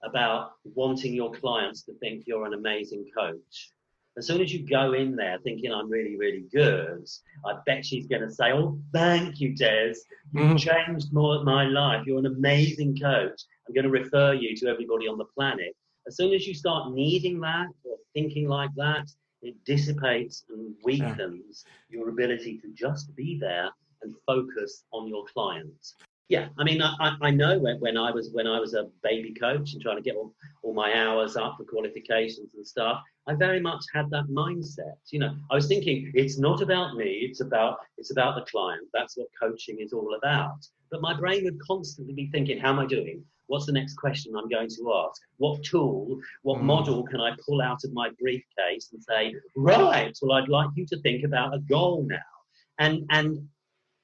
about 0.03 0.53
wanting 0.63 1.13
your 1.13 1.31
clients 1.31 1.83
to 1.83 1.93
think 1.99 2.23
you're 2.25 2.45
an 2.45 2.53
amazing 2.53 3.05
coach. 3.15 3.71
As 4.17 4.27
soon 4.27 4.41
as 4.41 4.53
you 4.53 4.67
go 4.67 4.93
in 4.93 5.15
there 5.15 5.37
thinking 5.43 5.71
I'm 5.71 5.89
really, 5.89 6.17
really 6.17 6.45
good, 6.51 7.07
I 7.45 7.53
bet 7.65 7.85
she's 7.85 8.07
going 8.07 8.23
to 8.23 8.31
say, 8.31 8.51
"Oh, 8.51 8.77
thank 8.91 9.39
you, 9.39 9.55
Des. 9.55 9.93
You've 10.33 10.57
mm. 10.57 10.59
changed 10.59 11.13
more, 11.13 11.43
my 11.45 11.65
life. 11.65 12.05
You're 12.05 12.19
an 12.19 12.25
amazing 12.25 12.97
coach. 12.97 13.41
I'm 13.67 13.73
going 13.73 13.85
to 13.85 13.89
refer 13.89 14.33
you 14.33 14.55
to 14.57 14.67
everybody 14.67 15.07
on 15.07 15.17
the 15.17 15.25
planet." 15.25 15.75
As 16.07 16.17
soon 16.17 16.33
as 16.33 16.45
you 16.45 16.53
start 16.53 16.91
needing 16.91 17.39
that 17.41 17.67
or 17.85 17.95
thinking 18.13 18.49
like 18.49 18.71
that, 18.75 19.07
it 19.41 19.55
dissipates 19.65 20.43
and 20.49 20.75
weakens 20.83 21.63
yeah. 21.65 21.99
your 21.99 22.09
ability 22.09 22.57
to 22.59 22.67
just 22.73 23.15
be 23.15 23.37
there 23.39 23.69
and 24.03 24.15
focus 24.25 24.83
on 24.91 25.07
your 25.07 25.25
client. 25.33 25.93
Yeah, 26.31 26.47
I 26.57 26.63
mean, 26.63 26.81
I, 26.81 27.17
I 27.21 27.29
know 27.29 27.59
when, 27.59 27.77
when 27.81 27.97
I 27.97 28.09
was 28.09 28.29
when 28.31 28.47
I 28.47 28.57
was 28.57 28.73
a 28.73 28.87
baby 29.03 29.33
coach 29.33 29.73
and 29.73 29.81
trying 29.81 29.97
to 29.97 30.01
get 30.01 30.15
all, 30.15 30.33
all 30.63 30.73
my 30.73 30.97
hours 30.97 31.35
up 31.35 31.57
for 31.57 31.65
qualifications 31.65 32.53
and 32.55 32.65
stuff, 32.65 33.01
I 33.27 33.33
very 33.33 33.59
much 33.59 33.83
had 33.93 34.09
that 34.11 34.29
mindset. 34.29 34.95
You 35.09 35.19
know, 35.19 35.35
I 35.51 35.55
was 35.55 35.67
thinking 35.67 36.09
it's 36.15 36.39
not 36.39 36.61
about 36.61 36.95
me; 36.95 37.27
it's 37.29 37.41
about 37.41 37.79
it's 37.97 38.11
about 38.11 38.35
the 38.35 38.49
client. 38.49 38.87
That's 38.93 39.17
what 39.17 39.27
coaching 39.37 39.79
is 39.81 39.91
all 39.91 40.15
about. 40.15 40.65
But 40.89 41.01
my 41.01 41.13
brain 41.13 41.43
would 41.43 41.59
constantly 41.59 42.13
be 42.13 42.29
thinking, 42.31 42.57
"How 42.57 42.69
am 42.69 42.79
I 42.79 42.85
doing? 42.85 43.25
What's 43.47 43.65
the 43.65 43.73
next 43.73 43.95
question 43.95 44.33
I'm 44.33 44.47
going 44.47 44.69
to 44.69 44.93
ask? 44.93 45.21
What 45.35 45.61
tool, 45.65 46.17
what 46.43 46.59
mm. 46.59 46.63
model 46.63 47.03
can 47.03 47.19
I 47.19 47.35
pull 47.45 47.61
out 47.61 47.83
of 47.83 47.91
my 47.91 48.09
briefcase 48.17 48.89
and 48.93 49.03
say, 49.03 49.35
right? 49.57 50.17
Well, 50.21 50.31
I'd 50.31 50.47
like 50.47 50.69
you 50.75 50.85
to 50.85 51.01
think 51.01 51.25
about 51.25 51.53
a 51.53 51.59
goal 51.59 52.05
now." 52.07 52.31
And 52.79 53.05
and 53.09 53.49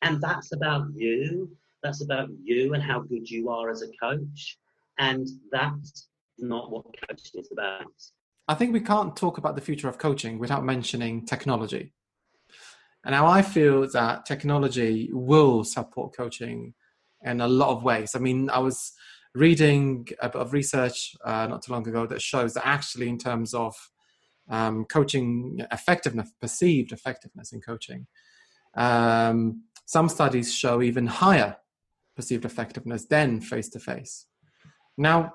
and 0.01 0.21
that's 0.21 0.53
about 0.53 0.87
you. 0.93 1.49
That's 1.83 2.03
about 2.03 2.29
you 2.43 2.73
and 2.73 2.83
how 2.83 2.99
good 2.99 3.29
you 3.29 3.49
are 3.49 3.69
as 3.69 3.81
a 3.81 3.87
coach. 4.01 4.57
And 4.99 5.27
that's 5.51 6.09
not 6.39 6.71
what 6.71 6.85
coaching 7.07 7.41
is 7.41 7.49
about. 7.51 7.85
I 8.47 8.55
think 8.55 8.73
we 8.73 8.79
can't 8.79 9.15
talk 9.15 9.37
about 9.37 9.55
the 9.55 9.61
future 9.61 9.89
of 9.89 9.97
coaching 9.97 10.39
without 10.39 10.63
mentioning 10.63 11.25
technology. 11.25 11.93
And 13.03 13.13
now 13.13 13.27
I 13.27 13.41
feel 13.41 13.89
that 13.91 14.25
technology 14.25 15.09
will 15.11 15.63
support 15.63 16.15
coaching 16.15 16.73
in 17.23 17.41
a 17.41 17.47
lot 17.47 17.69
of 17.69 17.83
ways. 17.83 18.15
I 18.15 18.19
mean, 18.19 18.49
I 18.49 18.59
was 18.59 18.93
reading 19.33 20.07
a 20.21 20.29
bit 20.29 20.41
of 20.41 20.53
research 20.53 21.15
uh, 21.23 21.47
not 21.47 21.61
too 21.63 21.71
long 21.71 21.87
ago 21.87 22.07
that 22.07 22.21
shows 22.21 22.53
that 22.53 22.65
actually, 22.65 23.07
in 23.07 23.17
terms 23.17 23.53
of 23.53 23.75
um, 24.49 24.85
coaching 24.85 25.65
effectiveness, 25.71 26.31
perceived 26.41 26.91
effectiveness 26.91 27.51
in 27.51 27.61
coaching, 27.61 28.07
um, 28.75 29.63
some 29.87 30.09
studies 30.09 30.53
show 30.53 30.81
even 30.81 31.07
higher 31.07 31.57
perceived 32.15 32.45
effectiveness 32.45 33.05
than 33.05 33.39
face 33.39 33.69
to 33.69 33.79
face. 33.79 34.25
Now, 34.97 35.33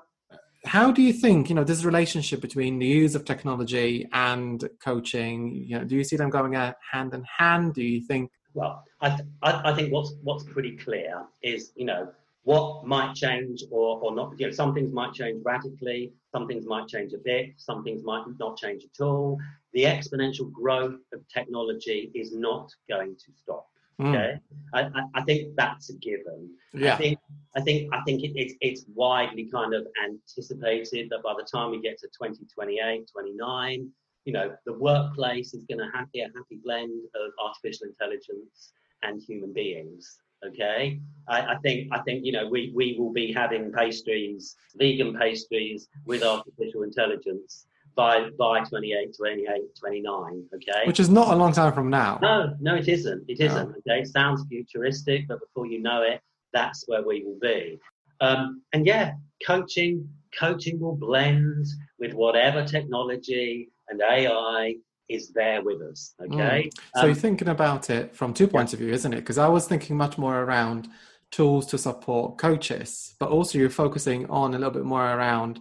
how 0.65 0.91
do 0.91 1.01
you 1.01 1.11
think 1.11 1.49
you 1.49 1.55
know 1.55 1.63
this 1.63 1.83
relationship 1.83 2.39
between 2.39 2.79
the 2.79 2.85
use 2.85 3.15
of 3.15 3.25
technology 3.25 4.07
and 4.13 4.69
coaching? 4.81 5.51
You 5.51 5.79
know, 5.79 5.85
do 5.85 5.95
you 5.95 6.03
see 6.03 6.15
them 6.15 6.29
going 6.29 6.55
uh, 6.55 6.73
hand 6.91 7.13
in 7.13 7.23
hand? 7.23 7.73
Do 7.73 7.83
you 7.83 8.01
think? 8.01 8.31
Well, 8.53 8.83
I, 9.01 9.09
th- 9.09 9.27
I, 9.41 9.71
I 9.71 9.75
think 9.75 9.91
what's 9.91 10.13
what's 10.21 10.43
pretty 10.43 10.77
clear 10.77 11.23
is 11.41 11.71
you 11.75 11.85
know 11.85 12.09
what 12.43 12.85
might 12.85 13.15
change 13.15 13.63
or, 13.71 13.99
or 14.03 14.13
not. 14.13 14.39
You 14.39 14.47
know, 14.47 14.51
some 14.51 14.73
things 14.73 14.93
might 14.93 15.13
change 15.13 15.41
radically, 15.43 16.13
some 16.31 16.47
things 16.47 16.65
might 16.65 16.87
change 16.87 17.13
a 17.13 17.17
bit, 17.17 17.53
some 17.57 17.83
things 17.83 18.03
might 18.03 18.23
not 18.39 18.57
change 18.57 18.83
at 18.83 19.03
all. 19.03 19.39
The 19.73 19.83
exponential 19.83 20.51
growth 20.51 20.99
of 21.13 21.27
technology 21.33 22.11
is 22.13 22.33
not 22.33 22.69
going 22.87 23.15
to 23.15 23.31
stop. 23.41 23.67
Mm. 24.01 24.09
Okay, 24.09 24.39
I, 24.73 24.89
I, 25.13 25.21
think 25.21 25.55
that's 25.55 25.89
a 25.89 25.93
given. 25.93 26.49
Yeah. 26.73 26.95
I 26.95 26.97
think 26.97 27.19
I 27.55 27.61
think 27.61 27.93
I 27.93 28.01
think 28.01 28.23
it, 28.23 28.31
it's 28.35 28.55
it's 28.61 28.85
widely 28.93 29.49
kind 29.51 29.73
of 29.73 29.85
anticipated 30.03 31.09
that 31.11 31.21
by 31.23 31.33
the 31.37 31.47
time 31.49 31.71
we 31.71 31.79
get 31.79 31.99
to 31.99 32.07
2028, 32.07 33.07
29, 33.11 33.89
you 34.25 34.33
know, 34.33 34.55
the 34.65 34.73
workplace 34.73 35.53
is 35.53 35.63
going 35.65 35.77
to 35.77 35.89
have 35.93 36.07
a 36.15 36.21
happy 36.21 36.59
blend 36.63 37.03
of 37.15 37.31
artificial 37.43 37.87
intelligence 37.87 38.73
and 39.03 39.21
human 39.21 39.53
beings. 39.53 40.19
Okay, 40.45 40.99
I, 41.29 41.53
I, 41.53 41.55
think 41.63 41.87
I 41.93 41.99
think 41.99 42.25
you 42.25 42.31
know 42.31 42.47
we 42.49 42.73
we 42.75 42.97
will 42.99 43.13
be 43.13 43.31
having 43.31 43.71
pastries, 43.71 44.55
vegan 44.75 45.15
pastries 45.15 45.87
with 46.05 46.23
artificial 46.23 46.83
intelligence 46.83 47.67
by 47.95 48.29
by 48.37 48.61
28, 48.61 49.15
28, 49.15 49.61
29. 49.79 50.45
Okay, 50.55 50.87
which 50.87 50.99
is 50.99 51.09
not 51.09 51.33
a 51.33 51.35
long 51.35 51.53
time 51.53 51.73
from 51.73 51.89
now. 51.89 52.19
No, 52.21 52.55
no, 52.59 52.75
it 52.75 52.87
isn't. 52.87 53.23
It 53.27 53.39
isn't. 53.39 53.69
No. 53.69 53.75
Okay, 53.87 54.01
it 54.01 54.07
sounds 54.07 54.45
futuristic, 54.49 55.27
but 55.27 55.39
before 55.39 55.65
you 55.65 55.81
know 55.81 56.01
it, 56.03 56.21
that's 56.53 56.83
where 56.87 57.03
we 57.03 57.23
will 57.23 57.39
be. 57.41 57.79
Um, 58.21 58.61
and 58.73 58.85
yeah, 58.85 59.13
coaching 59.45 60.07
coaching 60.37 60.79
will 60.79 60.95
blend 60.95 61.65
with 61.99 62.13
whatever 62.13 62.65
technology 62.65 63.69
and 63.89 64.01
AI 64.01 64.75
is 65.09 65.31
there 65.33 65.61
with 65.61 65.81
us. 65.81 66.15
Okay. 66.21 66.69
Mm. 66.69 66.71
So 66.95 67.01
um, 67.01 67.05
you're 67.07 67.15
thinking 67.15 67.47
about 67.49 67.89
it 67.89 68.15
from 68.15 68.33
two 68.33 68.47
points 68.47 68.73
yeah. 68.73 68.77
of 68.77 68.79
view, 68.81 68.93
isn't 68.93 69.13
it? 69.13 69.17
Because 69.17 69.37
I 69.37 69.47
was 69.47 69.67
thinking 69.67 69.97
much 69.97 70.17
more 70.17 70.41
around 70.41 70.87
tools 71.31 71.65
to 71.67 71.77
support 71.77 72.37
coaches, 72.37 73.15
but 73.19 73.29
also 73.29 73.57
you're 73.57 73.69
focusing 73.69 74.29
on 74.29 74.53
a 74.53 74.57
little 74.57 74.71
bit 74.71 74.85
more 74.85 75.03
around 75.03 75.59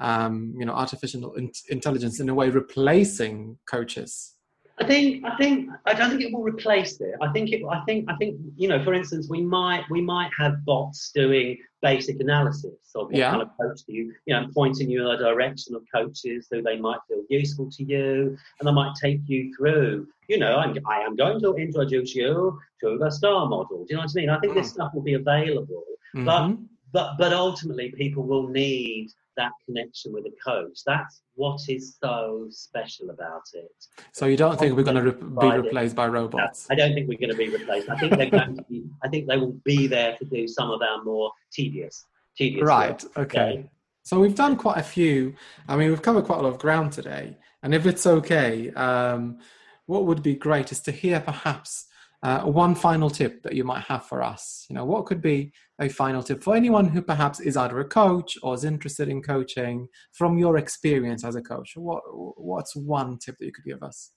um, 0.00 0.54
you 0.58 0.64
know 0.64 0.72
artificial 0.72 1.34
intelligence 1.68 2.20
in 2.20 2.28
a 2.28 2.34
way 2.34 2.48
replacing 2.48 3.58
coaches 3.70 4.34
I 4.78 4.86
think 4.86 5.24
I 5.24 5.36
think 5.36 5.70
I 5.86 5.92
don't 5.92 6.10
think 6.10 6.22
it 6.22 6.32
will 6.32 6.42
replace 6.42 7.00
it. 7.00 7.14
I 7.20 7.28
think 7.32 7.52
it. 7.52 7.62
I 7.70 7.84
think 7.84 8.10
I 8.10 8.16
think 8.16 8.40
you 8.56 8.68
know. 8.68 8.82
For 8.82 8.94
instance, 8.94 9.28
we 9.28 9.42
might 9.42 9.84
we 9.90 10.00
might 10.00 10.30
have 10.38 10.64
bots 10.64 11.12
doing 11.14 11.58
basic 11.82 12.20
analysis 12.20 12.72
of 12.94 13.06
what 13.06 13.14
yeah. 13.14 13.30
kind 13.30 13.42
of 13.42 13.50
coach 13.60 13.80
do 13.86 13.92
you 13.92 14.12
you 14.26 14.34
know 14.34 14.48
pointing 14.54 14.88
you 14.88 15.02
in 15.02 15.08
the 15.08 15.24
direction 15.24 15.74
of 15.74 15.82
coaches 15.94 16.48
who 16.50 16.62
they 16.62 16.78
might 16.78 16.98
feel 17.06 17.22
useful 17.28 17.70
to 17.70 17.84
you, 17.84 18.36
and 18.58 18.68
they 18.68 18.72
might 18.72 18.94
take 19.00 19.20
you 19.26 19.54
through. 19.56 20.08
You 20.28 20.38
know, 20.38 20.56
I'm, 20.56 20.76
I 20.88 21.00
am 21.00 21.16
going 21.16 21.40
to 21.40 21.54
introduce 21.54 22.14
you 22.14 22.58
to 22.80 22.98
the 22.98 23.10
star 23.10 23.46
model. 23.46 23.84
Do 23.84 23.86
you 23.90 23.96
know 23.96 24.02
what 24.02 24.12
I 24.16 24.20
mean? 24.20 24.30
I 24.30 24.40
think 24.40 24.54
mm. 24.54 24.56
this 24.56 24.70
stuff 24.70 24.92
will 24.94 25.02
be 25.02 25.14
available, 25.14 25.84
mm-hmm. 26.16 26.24
but 26.24 26.56
but 26.92 27.18
but 27.18 27.32
ultimately, 27.34 27.90
people 27.90 28.22
will 28.22 28.48
need 28.48 29.10
that 29.36 29.52
connection 29.66 30.12
with 30.12 30.24
a 30.26 30.32
coach. 30.44 30.80
That's 30.86 31.22
what 31.34 31.60
is 31.68 31.96
so 32.02 32.46
special 32.50 33.10
about 33.10 33.42
it. 33.54 33.70
So 34.12 34.26
you 34.26 34.36
don't 34.36 34.58
think 34.58 34.76
we're 34.76 34.82
going 34.82 35.02
to 35.02 35.10
re- 35.12 35.50
be 35.50 35.56
replaced 35.58 35.96
by 35.96 36.08
robots? 36.08 36.68
No, 36.68 36.74
I 36.74 36.76
don't 36.76 36.94
think 36.94 37.08
we're 37.08 37.18
going 37.18 37.30
to 37.30 37.36
be 37.36 37.48
replaced. 37.48 37.88
I 37.88 37.96
think 37.98 38.16
they're 38.16 38.30
going 38.30 38.56
to 38.56 38.64
be. 38.68 38.84
I 39.02 39.08
think 39.08 39.28
they 39.28 39.36
will 39.36 39.56
be 39.64 39.86
there 39.86 40.16
to 40.18 40.24
do 40.24 40.46
some 40.46 40.70
of 40.70 40.80
our 40.82 41.02
more 41.04 41.32
tedious, 41.52 42.06
tedious. 42.36 42.66
Right. 42.66 43.02
Work. 43.02 43.18
Okay. 43.18 43.40
okay. 43.40 43.70
So 44.04 44.18
we've 44.18 44.34
done 44.34 44.56
quite 44.56 44.78
a 44.78 44.82
few. 44.82 45.34
I 45.68 45.76
mean, 45.76 45.90
we've 45.90 46.02
covered 46.02 46.24
quite 46.24 46.40
a 46.40 46.42
lot 46.42 46.52
of 46.52 46.58
ground 46.58 46.92
today. 46.92 47.36
And 47.62 47.74
if 47.74 47.86
it's 47.86 48.06
okay, 48.06 48.70
um, 48.72 49.38
what 49.86 50.06
would 50.06 50.22
be 50.22 50.34
great 50.34 50.72
is 50.72 50.80
to 50.80 50.92
hear 50.92 51.20
perhaps 51.20 51.86
uh, 52.22 52.42
one 52.42 52.74
final 52.74 53.10
tip 53.10 53.42
that 53.42 53.54
you 53.54 53.64
might 53.64 53.84
have 53.84 54.06
for 54.06 54.22
us. 54.22 54.66
You 54.68 54.74
know, 54.74 54.84
what 54.84 55.06
could 55.06 55.20
be 55.20 55.52
a 55.82 55.88
final 55.88 56.22
tip 56.22 56.42
for 56.42 56.54
anyone 56.54 56.86
who 56.88 57.02
perhaps 57.02 57.40
is 57.40 57.56
either 57.56 57.80
a 57.80 57.84
coach 57.84 58.38
or 58.42 58.54
is 58.54 58.64
interested 58.64 59.08
in 59.08 59.20
coaching 59.20 59.88
from 60.12 60.38
your 60.38 60.56
experience 60.56 61.24
as 61.24 61.34
a 61.34 61.42
coach? 61.42 61.72
What 61.76 62.02
what's 62.06 62.74
one 62.76 63.18
tip 63.18 63.36
that 63.38 63.46
you 63.46 63.52
could 63.52 63.64
give 63.64 63.82
us? 63.82 64.12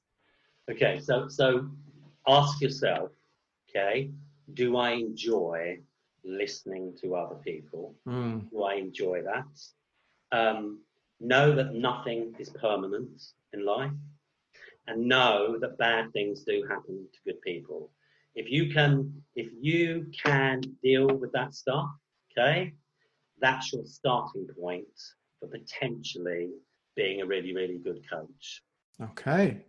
Okay, 0.72 1.00
so 1.00 1.28
so 1.28 1.68
ask 2.28 2.62
yourself, 2.62 3.10
okay, 3.70 4.12
do 4.54 4.78
I 4.78 4.92
enjoy 4.92 5.80
listening 6.24 6.94
to 7.02 7.16
other 7.16 7.36
people? 7.36 7.96
Mm. 8.08 8.50
Do 8.52 8.64
I 8.64 8.76
enjoy 8.76 9.24
that? 9.24 10.38
Um, 10.38 10.82
know 11.20 11.56
that 11.56 11.74
nothing 11.74 12.36
is 12.40 12.50
permanent 12.50 13.22
in 13.54 13.66
life 13.66 13.92
and 14.88 15.08
know 15.08 15.58
that 15.60 15.78
bad 15.78 16.12
things 16.14 16.44
do 16.44 16.66
happen 16.70 17.08
to 17.14 17.20
good 17.26 17.42
people 17.42 17.90
if 18.36 18.50
you 18.50 18.74
can 18.74 19.12
if 19.36 19.50
you 19.60 20.08
can 20.24 20.62
deal 20.84 21.08
with 21.08 21.32
that 21.32 21.54
stuff 21.54 21.90
okay 22.32 22.74
that's 23.40 23.74
your 23.74 23.84
starting 23.86 24.48
point 24.60 24.86
for 25.40 25.48
potentially 25.48 26.50
being 26.96 27.22
a 27.22 27.26
really 27.26 27.54
really 27.54 27.78
good 27.78 28.00
coach. 28.10 28.62
Okay. 29.02 29.62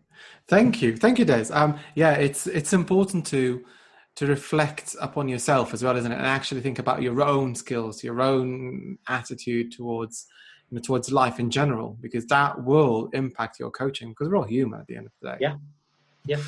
Thank 0.48 0.80
you. 0.80 0.96
Thank 0.96 1.18
you 1.18 1.24
des. 1.24 1.52
Um 1.52 1.78
yeah 1.94 2.12
it's 2.12 2.46
it's 2.46 2.72
important 2.72 3.26
to 3.28 3.64
to 4.16 4.26
reflect 4.26 4.96
upon 5.00 5.28
yourself 5.28 5.74
as 5.74 5.82
well 5.82 5.96
isn't 5.96 6.10
it? 6.10 6.16
And 6.16 6.26
actually 6.26 6.60
think 6.60 6.78
about 6.78 7.02
your 7.02 7.22
own 7.22 7.54
skills 7.54 8.04
your 8.04 8.20
own 8.20 8.98
attitude 9.08 9.72
towards 9.72 10.26
you 10.70 10.76
know, 10.76 10.82
towards 10.82 11.12
life 11.12 11.38
in 11.38 11.50
general 11.50 11.96
because 12.00 12.26
that 12.26 12.62
will 12.64 13.08
impact 13.12 13.58
your 13.58 13.70
coaching 13.70 14.10
because 14.10 14.28
we're 14.28 14.36
all 14.36 14.44
human 14.44 14.80
at 14.80 14.86
the 14.86 14.96
end 14.96 15.06
of 15.06 15.12
the 15.20 15.28
day. 15.30 15.36
Yeah. 15.40 15.56
Yeah 16.26 16.42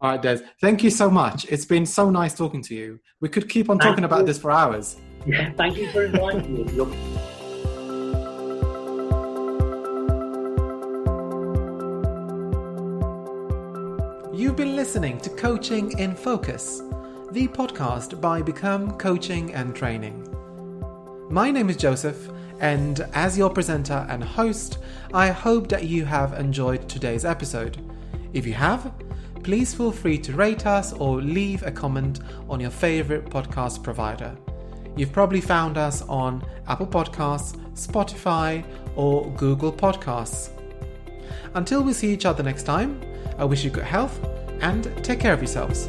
all 0.00 0.10
right, 0.10 0.22
Des. 0.22 0.40
Thank 0.60 0.82
you 0.82 0.90
so 0.90 1.10
much. 1.10 1.44
It's 1.50 1.64
been 1.64 1.84
so 1.84 2.10
nice 2.10 2.34
talking 2.34 2.62
to 2.62 2.74
you. 2.74 3.00
We 3.20 3.28
could 3.28 3.48
keep 3.48 3.68
on 3.68 3.78
thank 3.78 3.90
talking 3.90 4.02
you. 4.02 4.06
about 4.06 4.26
this 4.26 4.38
for 4.38 4.50
hours. 4.50 4.96
Yeah, 5.26 5.52
thank 5.52 5.76
you 5.76 5.90
for 5.92 6.04
inviting 6.04 6.54
me. 6.54 6.64
You've 14.32 14.56
been 14.56 14.74
listening 14.74 14.80
listening 14.90 15.18
to 15.18 15.30
Coaching 15.30 15.98
in 15.98 16.14
Focus, 16.14 16.82
the 17.32 17.46
podcast 17.46 18.18
by 18.20 18.40
Become 18.40 18.96
Coaching 18.96 19.52
and 19.52 19.76
Training. 19.76 20.26
My 21.30 21.50
name 21.50 21.68
is 21.68 21.76
Joseph, 21.76 22.30
and 22.60 23.00
as 23.12 23.36
your 23.36 23.50
presenter 23.50 24.06
and 24.08 24.24
host, 24.24 24.78
I 25.12 25.28
hope 25.28 25.68
that 25.68 25.84
you 25.84 26.06
have 26.06 26.32
enjoyed 26.32 26.88
today's 26.88 27.26
episode. 27.26 27.76
If 28.32 28.46
you 28.46 28.54
have, 28.54 28.92
please 29.42 29.74
feel 29.74 29.92
free 29.92 30.18
to 30.18 30.32
rate 30.32 30.66
us 30.66 30.92
or 30.92 31.20
leave 31.20 31.62
a 31.62 31.70
comment 31.70 32.20
on 32.48 32.60
your 32.60 32.70
favorite 32.70 33.26
podcast 33.26 33.82
provider. 33.82 34.36
You've 34.96 35.12
probably 35.12 35.40
found 35.40 35.78
us 35.78 36.02
on 36.02 36.44
Apple 36.68 36.86
Podcasts, 36.86 37.56
Spotify, 37.74 38.64
or 38.96 39.30
Google 39.32 39.72
Podcasts. 39.72 40.50
Until 41.54 41.82
we 41.82 41.92
see 41.92 42.12
each 42.12 42.26
other 42.26 42.42
next 42.42 42.64
time, 42.64 43.00
I 43.38 43.44
wish 43.44 43.64
you 43.64 43.70
good 43.70 43.84
health 43.84 44.20
and 44.60 44.92
take 45.04 45.20
care 45.20 45.32
of 45.32 45.40
yourselves. 45.40 45.88